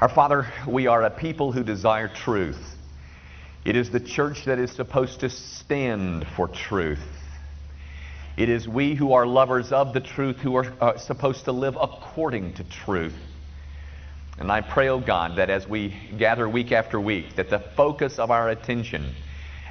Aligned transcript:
Our 0.00 0.08
Father, 0.08 0.46
we 0.64 0.86
are 0.86 1.02
a 1.02 1.10
people 1.10 1.50
who 1.50 1.64
desire 1.64 2.06
truth. 2.06 2.76
It 3.64 3.74
is 3.74 3.90
the 3.90 3.98
church 3.98 4.44
that 4.44 4.60
is 4.60 4.70
supposed 4.70 5.18
to 5.20 5.28
stand 5.28 6.24
for 6.36 6.46
truth. 6.46 7.02
It 8.36 8.48
is 8.48 8.68
we 8.68 8.94
who 8.94 9.14
are 9.14 9.26
lovers 9.26 9.72
of 9.72 9.92
the 9.92 10.00
truth 10.00 10.36
who 10.36 10.54
are 10.54 10.72
uh, 10.80 10.98
supposed 10.98 11.46
to 11.46 11.52
live 11.52 11.76
according 11.80 12.54
to 12.54 12.62
truth. 12.62 13.16
And 14.38 14.52
I 14.52 14.60
pray, 14.60 14.88
oh 14.88 15.00
God, 15.00 15.34
that 15.34 15.50
as 15.50 15.66
we 15.66 15.96
gather 16.16 16.48
week 16.48 16.70
after 16.70 17.00
week, 17.00 17.34
that 17.34 17.50
the 17.50 17.58
focus 17.58 18.20
of 18.20 18.30
our 18.30 18.50
attention 18.50 19.16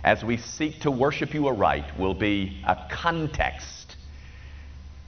as 0.04 0.26
we 0.26 0.36
seek 0.36 0.82
to 0.82 0.92
worship 0.92 1.34
you 1.34 1.48
aright 1.48 1.98
will 1.98 2.14
be 2.14 2.62
a 2.68 2.76
context 2.92 3.96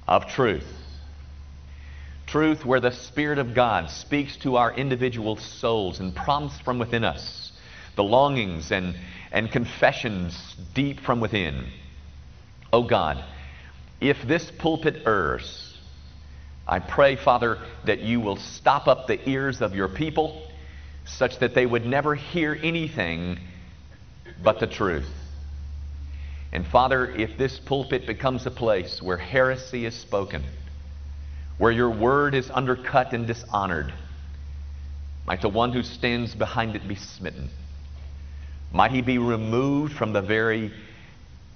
of 0.08 0.28
truth. 0.28 0.79
Truth 2.32 2.64
where 2.64 2.80
the 2.80 2.92
Spirit 2.92 3.40
of 3.40 3.56
God 3.56 3.90
speaks 3.90 4.38
to 4.38 4.58
our 4.58 4.72
individual 4.74 5.36
souls 5.36 6.00
and 6.00 6.16
prompts 6.16 6.60
from 6.60 6.78
within 6.78 7.04
us 7.04 7.52
the 7.96 8.04
longings 8.04 8.72
and, 8.72 8.96
and 9.32 9.52
confessions 9.52 10.56
deep 10.74 11.00
from 11.02 11.20
within. 11.20 11.66
Oh 12.72 12.84
God, 12.84 13.24
if 14.00 14.22
this 14.28 14.52
pulpit 14.52 15.02
errs, 15.06 15.78
I 16.68 16.80
pray, 16.80 17.16
Father, 17.16 17.58
that 17.86 18.00
you 18.00 18.22
will 18.22 18.38
stop 18.38 18.88
up 18.88 19.08
the 19.08 19.28
ears 19.28 19.60
of 19.60 19.74
your 19.74 19.90
people 19.90 20.50
such 21.06 21.40
that 21.40 21.56
they 21.56 21.66
would 21.66 21.86
never 21.86 22.14
hear 22.14 22.58
anything 22.62 23.40
but 24.44 24.60
the 24.60 24.68
truth. 24.68 25.10
And 26.54 26.66
Father, 26.66 27.08
if 27.08 27.38
this 27.38 27.60
pulpit 27.60 28.06
becomes 28.06 28.46
a 28.46 28.52
place 28.52 29.02
where 29.02 29.18
heresy 29.18 29.86
is 29.86 29.96
spoken, 29.96 30.44
where 31.60 31.72
your 31.72 31.92
word 31.92 32.34
is 32.34 32.50
undercut 32.50 33.14
and 33.14 33.28
dishonored. 33.28 33.94
Might 35.28 35.42
the 35.42 35.50
one 35.50 35.72
who 35.72 35.84
stands 35.84 36.34
behind 36.34 36.76
it 36.76 36.88
be 36.88 36.96
smitten. 36.96 37.50
Might 38.72 38.92
he 38.92 39.02
be 39.02 39.18
removed 39.18 39.94
from 39.94 40.14
the 40.14 40.22
very 40.22 40.72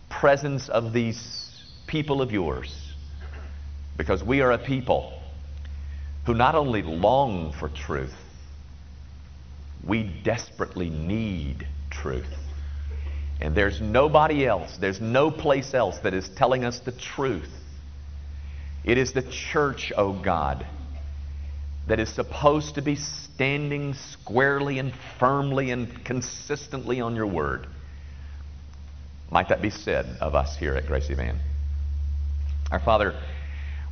presence 0.10 0.70
of 0.70 0.94
these 0.94 1.64
people 1.88 2.22
of 2.22 2.32
yours. 2.32 2.94
Because 3.98 4.24
we 4.24 4.42
are 4.42 4.52
a 4.52 4.58
people 4.58 5.20
who 6.26 6.34
not 6.34 6.54
only 6.54 6.82
long 6.82 7.54
for 7.54 7.70
truth, 7.70 8.14
we 9.88 10.04
desperately 10.04 10.90
need 10.90 11.66
truth. 11.90 12.34
And 13.40 13.56
there's 13.56 13.80
nobody 13.80 14.46
else, 14.46 14.78
there's 14.78 15.02
no 15.02 15.32
place 15.32 15.74
else 15.74 16.00
that 16.00 16.14
is 16.14 16.30
telling 16.30 16.66
us 16.66 16.80
the 16.80 16.92
truth 16.92 17.63
it 18.84 18.98
is 18.98 19.14
the 19.14 19.22
church, 19.22 19.92
O 19.96 20.08
oh 20.08 20.14
God, 20.14 20.66
that 21.88 22.00
is 22.00 22.10
supposed 22.10 22.76
to 22.76 22.82
be 22.82 22.96
standing 22.96 23.94
squarely 23.94 24.80
and 24.80 24.94
firmly 25.20 25.72
and 25.72 26.04
consistently 26.06 27.02
on 27.02 27.16
your 27.16 27.28
word. 27.28 27.68
Might 29.32 29.50
that 29.50 29.62
be 29.62 29.70
said 29.70 30.06
of 30.22 30.36
us 30.36 30.58
here 30.58 30.76
at 30.76 30.86
Gracie 30.86 31.16
Van? 31.16 31.40
Our 32.72 32.80
Father, 32.80 33.16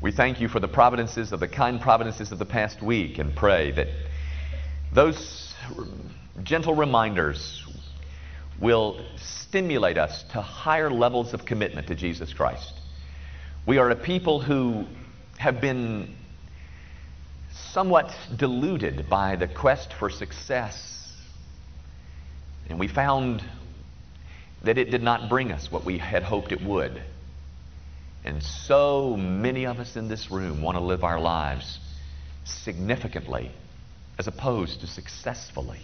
we 0.01 0.11
thank 0.11 0.41
you 0.41 0.47
for 0.47 0.59
the 0.59 0.67
providences 0.67 1.31
of 1.31 1.39
the 1.39 1.47
kind 1.47 1.79
providences 1.79 2.31
of 2.31 2.39
the 2.39 2.45
past 2.45 2.81
week 2.81 3.17
and 3.17 3.35
pray 3.35 3.71
that 3.71 3.87
those 4.93 5.53
gentle 6.43 6.75
reminders 6.75 7.63
will 8.59 9.05
stimulate 9.17 9.97
us 9.97 10.23
to 10.31 10.41
higher 10.41 10.89
levels 10.89 11.33
of 11.33 11.45
commitment 11.45 11.87
to 11.87 11.95
Jesus 11.95 12.33
Christ. 12.33 12.80
We 13.65 13.77
are 13.77 13.89
a 13.91 13.95
people 13.95 14.41
who 14.41 14.85
have 15.37 15.61
been 15.61 16.15
somewhat 17.51 18.11
deluded 18.35 19.07
by 19.07 19.35
the 19.35 19.47
quest 19.47 19.93
for 19.93 20.09
success. 20.09 21.13
And 22.69 22.79
we 22.79 22.87
found 22.87 23.43
that 24.63 24.79
it 24.79 24.89
did 24.89 25.03
not 25.03 25.29
bring 25.29 25.51
us 25.51 25.71
what 25.71 25.85
we 25.85 25.99
had 25.99 26.23
hoped 26.23 26.51
it 26.51 26.63
would. 26.63 27.03
And 28.25 28.41
so 28.41 29.15
many 29.15 29.65
of 29.67 29.79
us 29.79 29.95
in 29.95 30.07
this 30.07 30.31
room 30.31 30.63
want 30.63 30.77
to 30.77 30.83
live 30.83 31.03
our 31.03 31.19
lives 31.19 31.79
significantly 32.45 33.51
as 34.17 34.27
opposed 34.27 34.81
to 34.81 34.87
successfully. 34.87 35.79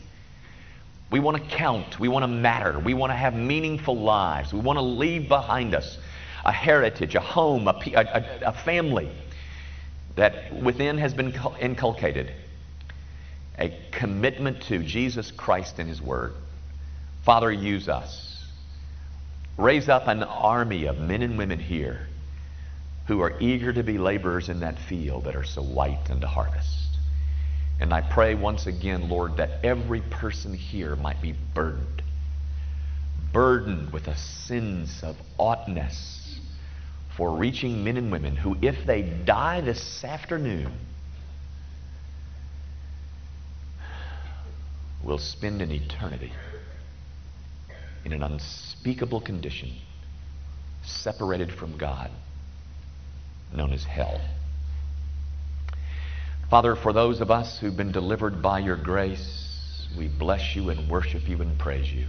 We 1.12 1.20
want 1.20 1.38
to 1.38 1.56
count. 1.56 2.00
We 2.00 2.08
want 2.08 2.24
to 2.24 2.28
matter. 2.28 2.80
We 2.80 2.96
want 2.96 3.12
to 3.12 3.16
have 3.16 3.36
meaningful 3.36 3.98
lives. 3.98 4.52
We 4.52 4.60
want 4.60 4.78
to 4.78 4.84
leave 4.84 5.30
behind 5.30 5.76
us 5.76 5.98
a 6.47 6.52
heritage, 6.52 7.13
a 7.13 7.19
home, 7.19 7.68
a, 7.68 7.80
a, 7.94 8.47
a 8.47 8.53
family 8.53 9.12
that 10.16 10.52
within 10.63 10.97
has 10.97 11.13
been 11.13 11.31
inculcated 11.59 12.31
a 13.59 13.75
commitment 13.91 14.62
to 14.63 14.80
Jesus 14.84 15.31
Christ 15.31 15.80
and 15.80 15.90
His 15.90 16.02
Word. 16.02 16.34
Father, 17.24 17.52
use 17.52 17.90
us. 17.90 18.46
Raise 19.57 19.90
up 19.90 20.07
an 20.07 20.24
army 20.24 20.86
of 20.86 21.00
men 21.00 21.24
and 21.24 21.38
women 21.38 21.59
here 21.59 22.07
who 23.07 23.22
are 23.22 23.34
eager 23.40 23.74
to 23.74 23.84
be 23.84 23.97
laborers 23.97 24.50
in 24.50 24.59
that 24.59 24.78
field 24.78 25.24
that 25.24 25.36
are 25.36 25.44
so 25.44 25.62
white 25.62 26.12
unto 26.12 26.28
harvest. 26.28 27.00
And 27.80 27.94
I 27.94 28.02
pray 28.02 28.36
once 28.36 28.68
again, 28.68 29.09
Lord, 29.09 29.38
that 29.38 29.59
every 29.63 30.02
person 30.02 30.53
here 30.53 30.96
might 30.96 31.22
be 31.22 31.34
burdened, 31.53 32.03
burdened 33.34 33.92
with 33.92 34.08
a 34.08 34.18
sense 34.18 35.04
of 35.04 35.16
oughtness 35.38 36.40
for 37.16 37.36
reaching 37.36 37.84
men 37.84 37.98
and 37.98 38.12
women 38.12 38.36
who, 38.36 38.56
if 38.62 38.86
they 38.86 39.02
die 39.02 39.62
this 39.62 40.04
afternoon, 40.04 40.72
will 45.04 45.18
spend 45.18 45.62
an 45.62 45.72
eternity 45.72 46.32
in 48.06 48.14
an 48.14 48.24
unspeakable 48.24 49.22
condition, 49.22 49.72
separated 50.84 51.52
from 51.52 51.78
God, 51.78 52.12
known 53.54 53.74
as 53.74 53.84
hell. 53.84 54.22
Father, 56.50 56.76
for 56.76 56.94
those 56.94 57.20
of 57.20 57.30
us 57.32 57.60
who've 57.60 57.76
been 57.76 57.92
delivered 57.92 58.42
by 58.42 58.60
your 58.60 58.78
grace, 58.78 59.88
we 59.98 60.08
bless 60.08 60.56
you 60.56 60.70
and 60.70 60.90
worship 60.90 61.28
you 61.28 61.42
and 61.42 61.58
praise 61.60 61.92
you. 61.92 62.06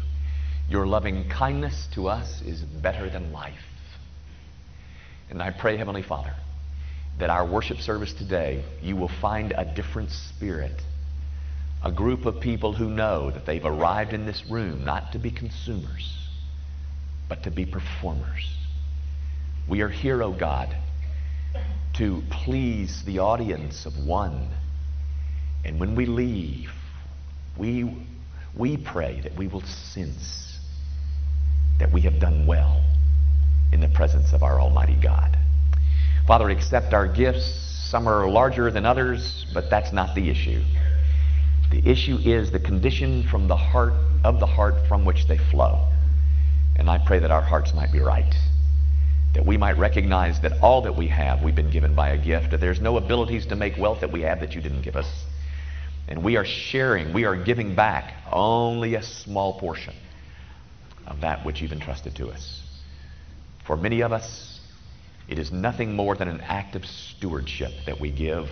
Your 0.69 0.87
loving 0.87 1.31
kindness 1.31 1.89
to 1.95 2.09
us 2.09 2.43
is 2.43 2.61
better 2.61 3.09
than 3.09 3.33
life. 3.33 3.55
And 5.31 5.43
I 5.43 5.51
pray, 5.51 5.79
Heavenly 5.79 6.03
Father, 6.03 6.35
that 7.19 7.31
our 7.31 7.47
worship 7.47 7.79
service 7.79 8.13
today, 8.13 8.63
you 8.83 8.95
will 8.95 9.11
find 9.21 9.53
a 9.57 9.65
different 9.65 10.11
spirit. 10.11 10.83
A 11.83 11.91
group 11.91 12.27
of 12.27 12.41
people 12.41 12.75
who 12.75 12.91
know 12.91 13.31
that 13.31 13.47
they've 13.47 13.65
arrived 13.65 14.13
in 14.13 14.27
this 14.27 14.45
room 14.51 14.85
not 14.85 15.13
to 15.13 15.19
be 15.19 15.31
consumers, 15.31 16.15
but 17.31 17.45
to 17.45 17.51
be 17.51 17.65
performers. 17.65 18.55
We 19.67 19.81
are 19.81 19.89
here, 19.89 20.23
O 20.23 20.27
oh 20.27 20.33
God, 20.33 20.77
to 21.95 22.23
please 22.31 23.03
the 23.07 23.21
audience 23.21 23.87
of 23.87 23.97
one. 24.07 24.49
And 25.65 25.81
when 25.81 25.95
we 25.95 26.05
leave, 26.05 26.71
we, 27.57 28.07
we 28.55 28.77
pray 28.77 29.21
that 29.23 29.35
we 29.35 29.49
will 29.49 29.63
sense 29.63 30.48
that 31.79 31.93
we 31.93 32.01
have 32.03 32.21
done 32.21 32.47
well 32.47 32.83
in 33.73 33.81
the 33.81 33.89
presence 33.89 34.33
of 34.33 34.43
our 34.43 34.61
Almighty 34.61 34.97
God. 35.01 35.37
Father, 36.27 36.51
accept 36.51 36.93
our 36.93 37.07
gifts. 37.07 37.45
Some 37.91 38.07
are 38.07 38.29
larger 38.29 38.71
than 38.71 38.85
others, 38.85 39.47
but 39.55 39.71
that's 39.71 39.93
not 39.93 40.15
the 40.15 40.29
issue. 40.29 40.63
The 41.71 41.87
issue 41.89 42.19
is 42.25 42.51
the 42.51 42.61
condition 42.61 43.23
from 43.31 43.49
the 43.49 43.57
heart 43.57 43.93
of 44.25 44.41
the 44.41 44.47
heart 44.47 44.75
from 44.89 45.05
which 45.05 45.27
they 45.27 45.39
flow. 45.39 45.89
And 46.77 46.91
I 46.91 46.99
pray 46.99 47.19
that 47.19 47.31
our 47.31 47.43
hearts 47.43 47.73
might 47.75 47.93
be 47.93 48.01
right. 48.01 48.35
That 49.35 49.47
we 49.47 49.57
might 49.57 49.79
recognize 49.79 50.41
that 50.41 50.61
all 50.63 50.83
that 50.83 50.97
we 50.97 51.09
have, 51.09 51.43
we've 51.43 51.55
been 51.55 51.71
given 51.71 51.95
by 51.95 52.11
a 52.11 52.19
gift. 52.19 52.51
That 52.51 52.61
there's 52.61 52.81
no 52.81 52.97
abilities 52.97 53.47
to 53.47 53.57
make 53.57 53.77
wealth 53.79 54.01
that 54.01 54.13
we 54.13 54.23
have 54.23 54.41
that 54.41 54.55
you 54.55 54.61
didn't 54.61 54.83
give 54.83 54.97
us. 54.97 55.09
And 56.09 56.25
we 56.25 56.37
are 56.37 56.45
sharing, 56.45 57.13
we 57.13 57.25
are 57.25 57.37
giving 57.37 57.75
back 57.75 58.15
only 58.33 58.95
a 58.95 59.03
small 59.03 59.59
portion 59.59 59.95
of 61.09 61.23
that 61.23 61.45
which 61.45 61.61
you've 61.61 61.73
entrusted 61.73 62.15
to 62.17 62.29
us. 62.29 62.63
For 63.67 63.77
many 63.77 64.03
of 64.03 64.13
us, 64.13 64.61
it 65.29 65.39
is 65.39 65.51
nothing 65.51 65.95
more 65.95 66.15
than 66.15 66.29
an 66.29 66.41
act 66.41 66.77
of 66.77 66.85
stewardship 66.85 67.73
that 67.87 68.01
we 68.01 68.11
give. 68.11 68.49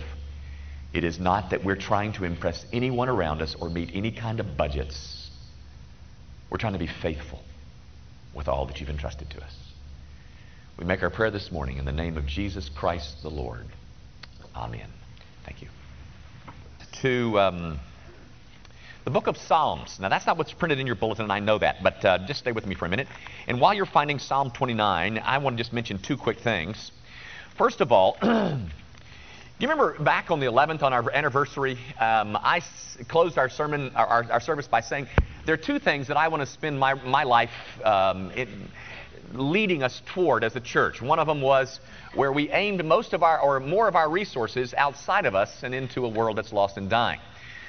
It 0.93 1.03
is 1.03 1.19
not 1.19 1.51
that 1.51 1.63
we're 1.63 1.75
trying 1.75 2.13
to 2.13 2.25
impress 2.25 2.65
anyone 2.73 3.09
around 3.09 3.41
us 3.41 3.55
or 3.59 3.69
meet 3.69 3.91
any 3.93 4.11
kind 4.11 4.39
of 4.39 4.57
budgets. 4.57 5.29
We're 6.49 6.57
trying 6.57 6.73
to 6.73 6.79
be 6.79 6.87
faithful 6.87 7.41
with 8.33 8.47
all 8.47 8.65
that 8.67 8.79
you've 8.79 8.89
entrusted 8.89 9.29
to 9.31 9.43
us. 9.43 9.55
We 10.77 10.85
make 10.85 11.01
our 11.01 11.09
prayer 11.09 11.31
this 11.31 11.51
morning 11.51 11.77
in 11.77 11.85
the 11.85 11.91
name 11.91 12.17
of 12.17 12.27
Jesus 12.27 12.69
Christ 12.69 13.23
the 13.23 13.29
Lord. 13.29 13.65
Amen. 14.55 14.87
Thank 15.45 15.61
you. 15.61 15.69
To 17.01 17.39
um, 17.39 17.79
the 19.07 19.11
book 19.11 19.27
of 19.27 19.37
Psalms. 19.37 20.01
Now, 20.01 20.09
that's 20.09 20.27
not 20.27 20.37
what's 20.37 20.51
printed 20.51 20.79
in 20.79 20.85
your 20.85 20.97
bulletin, 20.97 21.23
and 21.23 21.31
I 21.31 21.39
know 21.39 21.57
that, 21.59 21.81
but 21.81 22.03
uh, 22.03 22.17
just 22.27 22.41
stay 22.41 22.51
with 22.51 22.67
me 22.67 22.75
for 22.75 22.83
a 22.83 22.89
minute. 22.89 23.07
And 23.47 23.61
while 23.61 23.73
you're 23.73 23.85
finding 23.85 24.19
Psalm 24.19 24.51
29, 24.51 25.19
I 25.23 25.37
want 25.37 25.55
to 25.55 25.63
just 25.63 25.71
mention 25.71 25.97
two 25.97 26.17
quick 26.17 26.39
things. 26.39 26.91
First 27.57 27.79
of 27.79 27.93
all, 27.93 28.17
do 28.21 28.27
you 29.59 29.69
remember 29.69 29.97
back 29.97 30.29
on 30.29 30.41
the 30.41 30.47
11th 30.47 30.83
on 30.83 30.91
our 30.91 31.09
anniversary, 31.09 31.77
um, 32.01 32.37
I 32.41 32.57
s- 32.57 32.97
closed 33.07 33.37
our 33.37 33.47
sermon, 33.47 33.93
our, 33.95 34.07
our, 34.07 34.31
our, 34.33 34.39
service 34.41 34.67
by 34.67 34.81
saying 34.81 35.07
there 35.45 35.53
are 35.53 35.57
two 35.57 35.79
things 35.79 36.07
that 36.07 36.17
I 36.17 36.27
want 36.27 36.41
to 36.41 36.45
spend 36.45 36.77
my, 36.77 36.93
my 36.95 37.23
life 37.23 37.51
um, 37.85 38.33
leading 39.31 39.83
us 39.83 40.01
toward 40.07 40.43
as 40.43 40.57
a 40.57 40.61
church. 40.61 41.01
One 41.01 41.19
of 41.19 41.27
them 41.27 41.39
was 41.39 41.79
where 42.13 42.33
we 42.33 42.49
aimed 42.49 42.83
most 42.83 43.13
of 43.13 43.23
our, 43.23 43.39
or 43.39 43.61
more 43.61 43.87
of 43.87 43.95
our 43.95 44.09
resources 44.09 44.73
outside 44.73 45.25
of 45.25 45.33
us 45.33 45.63
and 45.63 45.73
into 45.73 46.05
a 46.05 46.09
world 46.09 46.37
that's 46.37 46.51
lost 46.51 46.75
and 46.75 46.89
dying. 46.89 47.21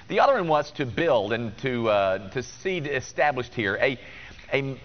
The 0.08 0.20
other 0.20 0.32
one 0.32 0.48
was 0.48 0.70
to 0.72 0.86
build 0.86 1.34
and 1.34 1.56
to, 1.58 1.90
uh, 1.90 2.30
to 2.30 2.42
see 2.42 2.78
established 2.78 3.54
here 3.54 3.76
a, 3.78 3.98
a 4.50 4.80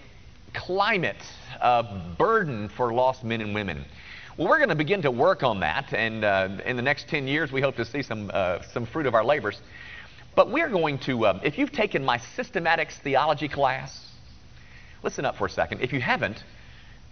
climate 0.54 1.24
of 1.62 2.18
burden 2.18 2.68
for 2.68 2.94
lost 2.94 3.24
men 3.24 3.40
and 3.40 3.56
women. 3.56 3.86
Well, 4.36 4.50
we're 4.50 4.58
going 4.58 4.68
to 4.68 4.76
begin 4.76 5.02
to 5.04 5.12
work 5.12 5.42
on 5.42 5.62
that, 5.62 5.94
and 5.94 6.26
uh, 6.26 6.50
in 6.66 6.76
the 6.76 6.82
next 6.82 7.08
10 7.08 7.26
years, 7.26 7.54
we 7.54 7.62
hope 7.62 7.78
to 7.78 7.86
see 7.86 8.02
some, 8.02 8.32
uh, 8.34 8.64
some 8.74 8.86
fruit 8.86 9.06
of 9.06 9.16
our 9.16 9.24
labors. 9.24 9.62
But 10.36 10.52
we're 10.52 10.68
going 10.68 11.00
to, 11.00 11.26
uh, 11.26 11.40
if 11.42 11.58
you've 11.58 11.72
taken 11.72 12.04
my 12.04 12.18
systematics 12.18 12.98
theology 13.02 13.48
class, 13.48 14.06
listen 15.04 15.24
up 15.24 15.38
for 15.38 15.48
a 15.48 15.50
second. 15.50 15.80
If 15.80 15.94
you 15.94 16.02
haven't, 16.02 16.44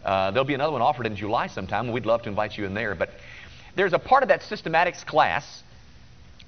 uh, 0.03 0.31
there'll 0.31 0.43
be 0.43 0.53
another 0.53 0.73
one 0.73 0.81
offered 0.81 1.05
in 1.05 1.15
July 1.15 1.47
sometime, 1.47 1.89
we'd 1.89 2.05
love 2.05 2.23
to 2.23 2.29
invite 2.29 2.57
you 2.57 2.65
in 2.65 2.73
there. 2.73 2.93
But 2.93 3.11
there's 3.77 3.93
a 3.93 3.99
part 3.99 4.21
of 4.21 4.27
that 4.27 4.41
systematics 4.41 5.05
class 5.05 5.63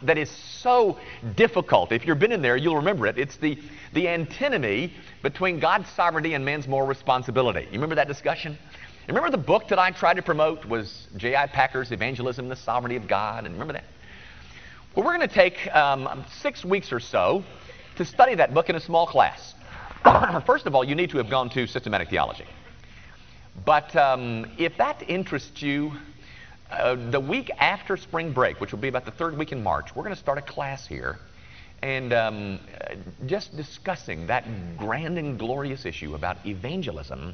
that 0.06 0.18
is 0.18 0.30
so 0.30 0.98
difficult. 1.36 1.92
If 1.92 2.06
you've 2.06 2.20
been 2.20 2.32
in 2.32 2.42
there, 2.42 2.58
you'll 2.58 2.76
remember 2.76 3.08
it. 3.08 3.18
It's 3.18 3.38
the, 3.38 3.58
the 3.94 4.08
antinomy 4.08 4.94
between 5.22 5.60
God's 5.60 5.90
sovereignty 5.90 6.34
and 6.34 6.44
man's 6.44 6.68
moral 6.68 6.88
responsibility. 6.88 7.62
You 7.66 7.74
remember 7.74 7.96
that 7.96 8.08
discussion? 8.08 8.58
Remember 9.08 9.30
the 9.30 9.38
book 9.38 9.68
that 9.68 9.80
I 9.80 9.92
tried 9.92 10.16
to 10.16 10.22
promote 10.22 10.66
was 10.66 11.08
J.I. 11.18 11.48
Packer's 11.48 11.92
Evangelism 11.92 12.46
and 12.46 12.52
the 12.52 12.56
Sovereignty 12.56 12.96
of 12.96 13.08
God? 13.08 13.46
And 13.46 13.54
remember 13.54 13.74
that? 13.74 13.86
Well, 14.96 15.06
we're 15.06 15.16
going 15.18 15.28
to 15.28 15.34
take 15.34 15.74
um, 15.76 16.24
six 16.40 16.64
weeks 16.64 16.94
or 16.94 17.00
so 17.00 17.44
to 17.98 18.06
study 18.06 18.36
that 18.36 18.54
book 18.54 18.70
in 18.70 18.76
a 18.76 18.80
small 18.80 19.06
class. 19.06 19.56
First 20.46 20.68
of 20.68 20.76
all, 20.76 20.84
you 20.84 20.96
need 20.96 21.10
to 21.10 21.18
have 21.18 21.30
gone 21.30 21.50
to 21.52 21.68
systematic 21.68 22.10
theology. 22.10 22.46
But 23.66 23.96
um, 23.96 24.52
if 24.58 24.78
that 24.78 25.04
interests 25.10 25.62
you, 25.62 25.94
uh, 26.74 27.12
the 27.12 27.20
week 27.20 27.52
after 27.60 27.98
spring 27.98 28.32
break, 28.32 28.60
which 28.60 28.72
will 28.72 28.80
be 28.80 28.88
about 28.88 29.06
the 29.06 29.12
third 29.12 29.38
week 29.38 29.52
in 29.52 29.64
March, 29.64 29.96
we're 29.96 30.04
going 30.04 30.16
to 30.16 30.20
start 30.20 30.38
a 30.38 30.42
class 30.42 30.88
here 30.88 31.20
and 31.82 32.14
um, 32.14 32.60
just 33.26 33.56
discussing 33.58 34.28
that 34.28 34.46
grand 34.78 35.18
and 35.18 35.38
glorious 35.38 35.86
issue 35.86 36.16
about 36.16 36.38
evangelism 36.46 37.34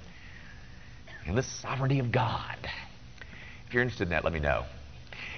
and 1.27 1.37
the 1.37 1.43
sovereignty 1.43 1.99
of 1.99 2.11
God. 2.11 2.57
If 3.67 3.73
you're 3.73 3.83
interested 3.83 4.05
in 4.05 4.09
that, 4.09 4.23
let 4.23 4.33
me 4.33 4.39
know. 4.39 4.65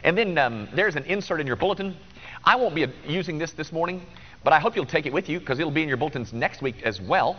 And 0.03 0.17
then 0.17 0.37
um, 0.37 0.69
there's 0.73 0.95
an 0.95 1.03
insert 1.03 1.41
in 1.41 1.47
your 1.47 1.57
bulletin. 1.57 1.97
I 2.45 2.55
won't 2.55 2.73
be 2.73 2.87
using 3.05 3.37
this 3.37 3.51
this 3.51 3.73
morning, 3.73 4.01
but 4.43 4.53
I 4.53 4.59
hope 4.59 4.75
you'll 4.75 4.85
take 4.85 5.05
it 5.05 5.13
with 5.13 5.27
you 5.27 5.39
because 5.39 5.59
it'll 5.59 5.71
be 5.71 5.83
in 5.83 5.89
your 5.89 5.97
bulletins 5.97 6.31
next 6.31 6.61
week 6.61 6.81
as 6.83 7.01
well. 7.01 7.37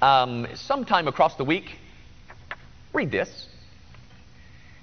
Um, 0.00 0.46
sometime 0.54 1.08
across 1.08 1.34
the 1.34 1.44
week, 1.44 1.72
read 2.92 3.10
this. 3.10 3.48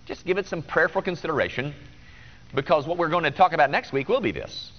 Just 0.06 0.26
give 0.26 0.38
it 0.38 0.46
some 0.46 0.62
prayerful 0.62 1.02
consideration 1.02 1.74
because 2.54 2.86
what 2.86 2.98
we're 2.98 3.10
going 3.10 3.24
to 3.24 3.32
talk 3.32 3.54
about 3.54 3.70
next 3.70 3.94
week 3.94 4.10
will 4.10 4.22
be 4.22 4.32
this. 4.32 4.72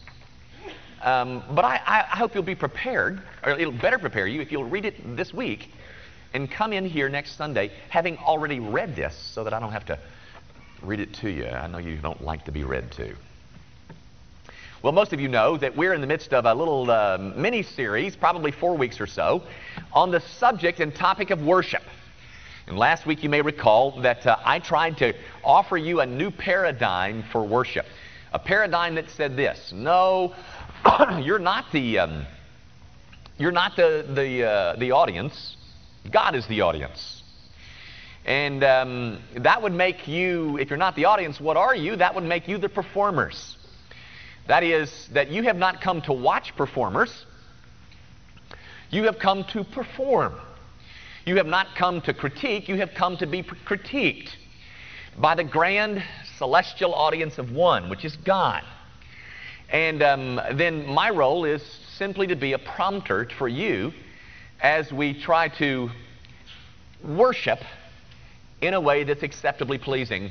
Um, 1.02 1.42
but 1.50 1.64
I, 1.64 1.80
I, 1.86 2.16
hope 2.16 2.34
you'll 2.34 2.42
be 2.42 2.54
prepared, 2.54 3.20
or 3.42 3.52
it'll 3.52 3.72
better 3.72 3.98
prepare 3.98 4.26
you 4.26 4.40
if 4.40 4.50
you'll 4.50 4.64
read 4.64 4.86
it 4.86 5.16
this 5.16 5.34
week 5.34 5.70
and 6.32 6.50
come 6.50 6.72
in 6.72 6.86
here 6.86 7.10
next 7.10 7.36
Sunday 7.36 7.70
having 7.90 8.16
already 8.18 8.58
read 8.58 8.96
this 8.96 9.14
so 9.14 9.44
that 9.44 9.52
I 9.52 9.60
don't 9.60 9.72
have 9.72 9.84
to 9.86 9.98
read 10.82 11.00
it 11.00 11.12
to 11.14 11.30
you. 11.30 11.46
I 11.46 11.66
know 11.66 11.78
you 11.78 11.96
don't 11.96 12.22
like 12.22 12.46
to 12.46 12.52
be 12.52 12.64
read 12.64 12.90
to. 12.92 13.14
Well, 14.82 14.92
most 14.92 15.12
of 15.12 15.20
you 15.20 15.28
know 15.28 15.56
that 15.58 15.76
we're 15.76 15.94
in 15.94 16.00
the 16.00 16.06
midst 16.06 16.34
of 16.34 16.44
a 16.44 16.54
little 16.54 16.90
uh, 16.90 17.18
mini 17.36 17.62
series, 17.62 18.16
probably 18.16 18.50
four 18.50 18.76
weeks 18.76 19.00
or 19.00 19.06
so, 19.06 19.42
on 19.92 20.10
the 20.10 20.20
subject 20.20 20.80
and 20.80 20.94
topic 20.94 21.30
of 21.30 21.42
worship. 21.42 21.82
And 22.66 22.78
last 22.78 23.04
week 23.04 23.22
you 23.22 23.28
may 23.28 23.42
recall 23.42 24.00
that 24.02 24.26
uh, 24.26 24.38
I 24.44 24.58
tried 24.58 24.96
to 24.98 25.12
offer 25.42 25.76
you 25.76 26.00
a 26.00 26.06
new 26.06 26.30
paradigm 26.30 27.24
for 27.30 27.46
worship. 27.46 27.84
A 28.32 28.38
paradigm 28.38 28.94
that 28.94 29.10
said 29.10 29.36
this 29.36 29.72
No, 29.74 30.34
you're 31.20 31.38
not 31.38 31.66
the, 31.72 31.98
um, 31.98 32.26
you're 33.38 33.52
not 33.52 33.76
the, 33.76 34.06
the, 34.14 34.44
uh, 34.44 34.76
the 34.76 34.92
audience, 34.92 35.56
God 36.10 36.34
is 36.34 36.46
the 36.46 36.62
audience. 36.62 37.22
And 38.24 38.64
um, 38.64 39.22
that 39.36 39.60
would 39.60 39.74
make 39.74 40.08
you, 40.08 40.56
if 40.56 40.70
you're 40.70 40.78
not 40.78 40.96
the 40.96 41.04
audience, 41.04 41.38
what 41.38 41.58
are 41.58 41.74
you? 41.74 41.96
That 41.96 42.14
would 42.14 42.24
make 42.24 42.48
you 42.48 42.56
the 42.56 42.70
performers. 42.70 43.58
That 44.48 44.62
is, 44.62 45.08
that 45.12 45.30
you 45.30 45.42
have 45.42 45.56
not 45.56 45.82
come 45.82 46.00
to 46.02 46.12
watch 46.14 46.56
performers, 46.56 47.26
you 48.90 49.04
have 49.04 49.18
come 49.18 49.44
to 49.52 49.64
perform. 49.64 50.34
You 51.26 51.36
have 51.36 51.46
not 51.46 51.68
come 51.74 52.02
to 52.02 52.12
critique, 52.12 52.68
you 52.68 52.76
have 52.76 52.92
come 52.94 53.16
to 53.16 53.26
be 53.26 53.42
critiqued 53.42 54.28
by 55.16 55.34
the 55.34 55.44
grand 55.44 56.02
celestial 56.36 56.94
audience 56.94 57.38
of 57.38 57.50
one, 57.50 57.88
which 57.88 58.04
is 58.04 58.14
God. 58.16 58.62
And 59.70 60.02
um, 60.02 60.40
then 60.52 60.86
my 60.86 61.08
role 61.08 61.46
is 61.46 61.62
simply 61.96 62.26
to 62.26 62.36
be 62.36 62.52
a 62.52 62.58
prompter 62.58 63.26
for 63.38 63.48
you 63.48 63.92
as 64.60 64.92
we 64.92 65.18
try 65.18 65.48
to 65.48 65.90
worship 67.02 67.60
in 68.60 68.74
a 68.74 68.80
way 68.80 69.04
that's 69.04 69.22
acceptably 69.22 69.78
pleasing 69.78 70.30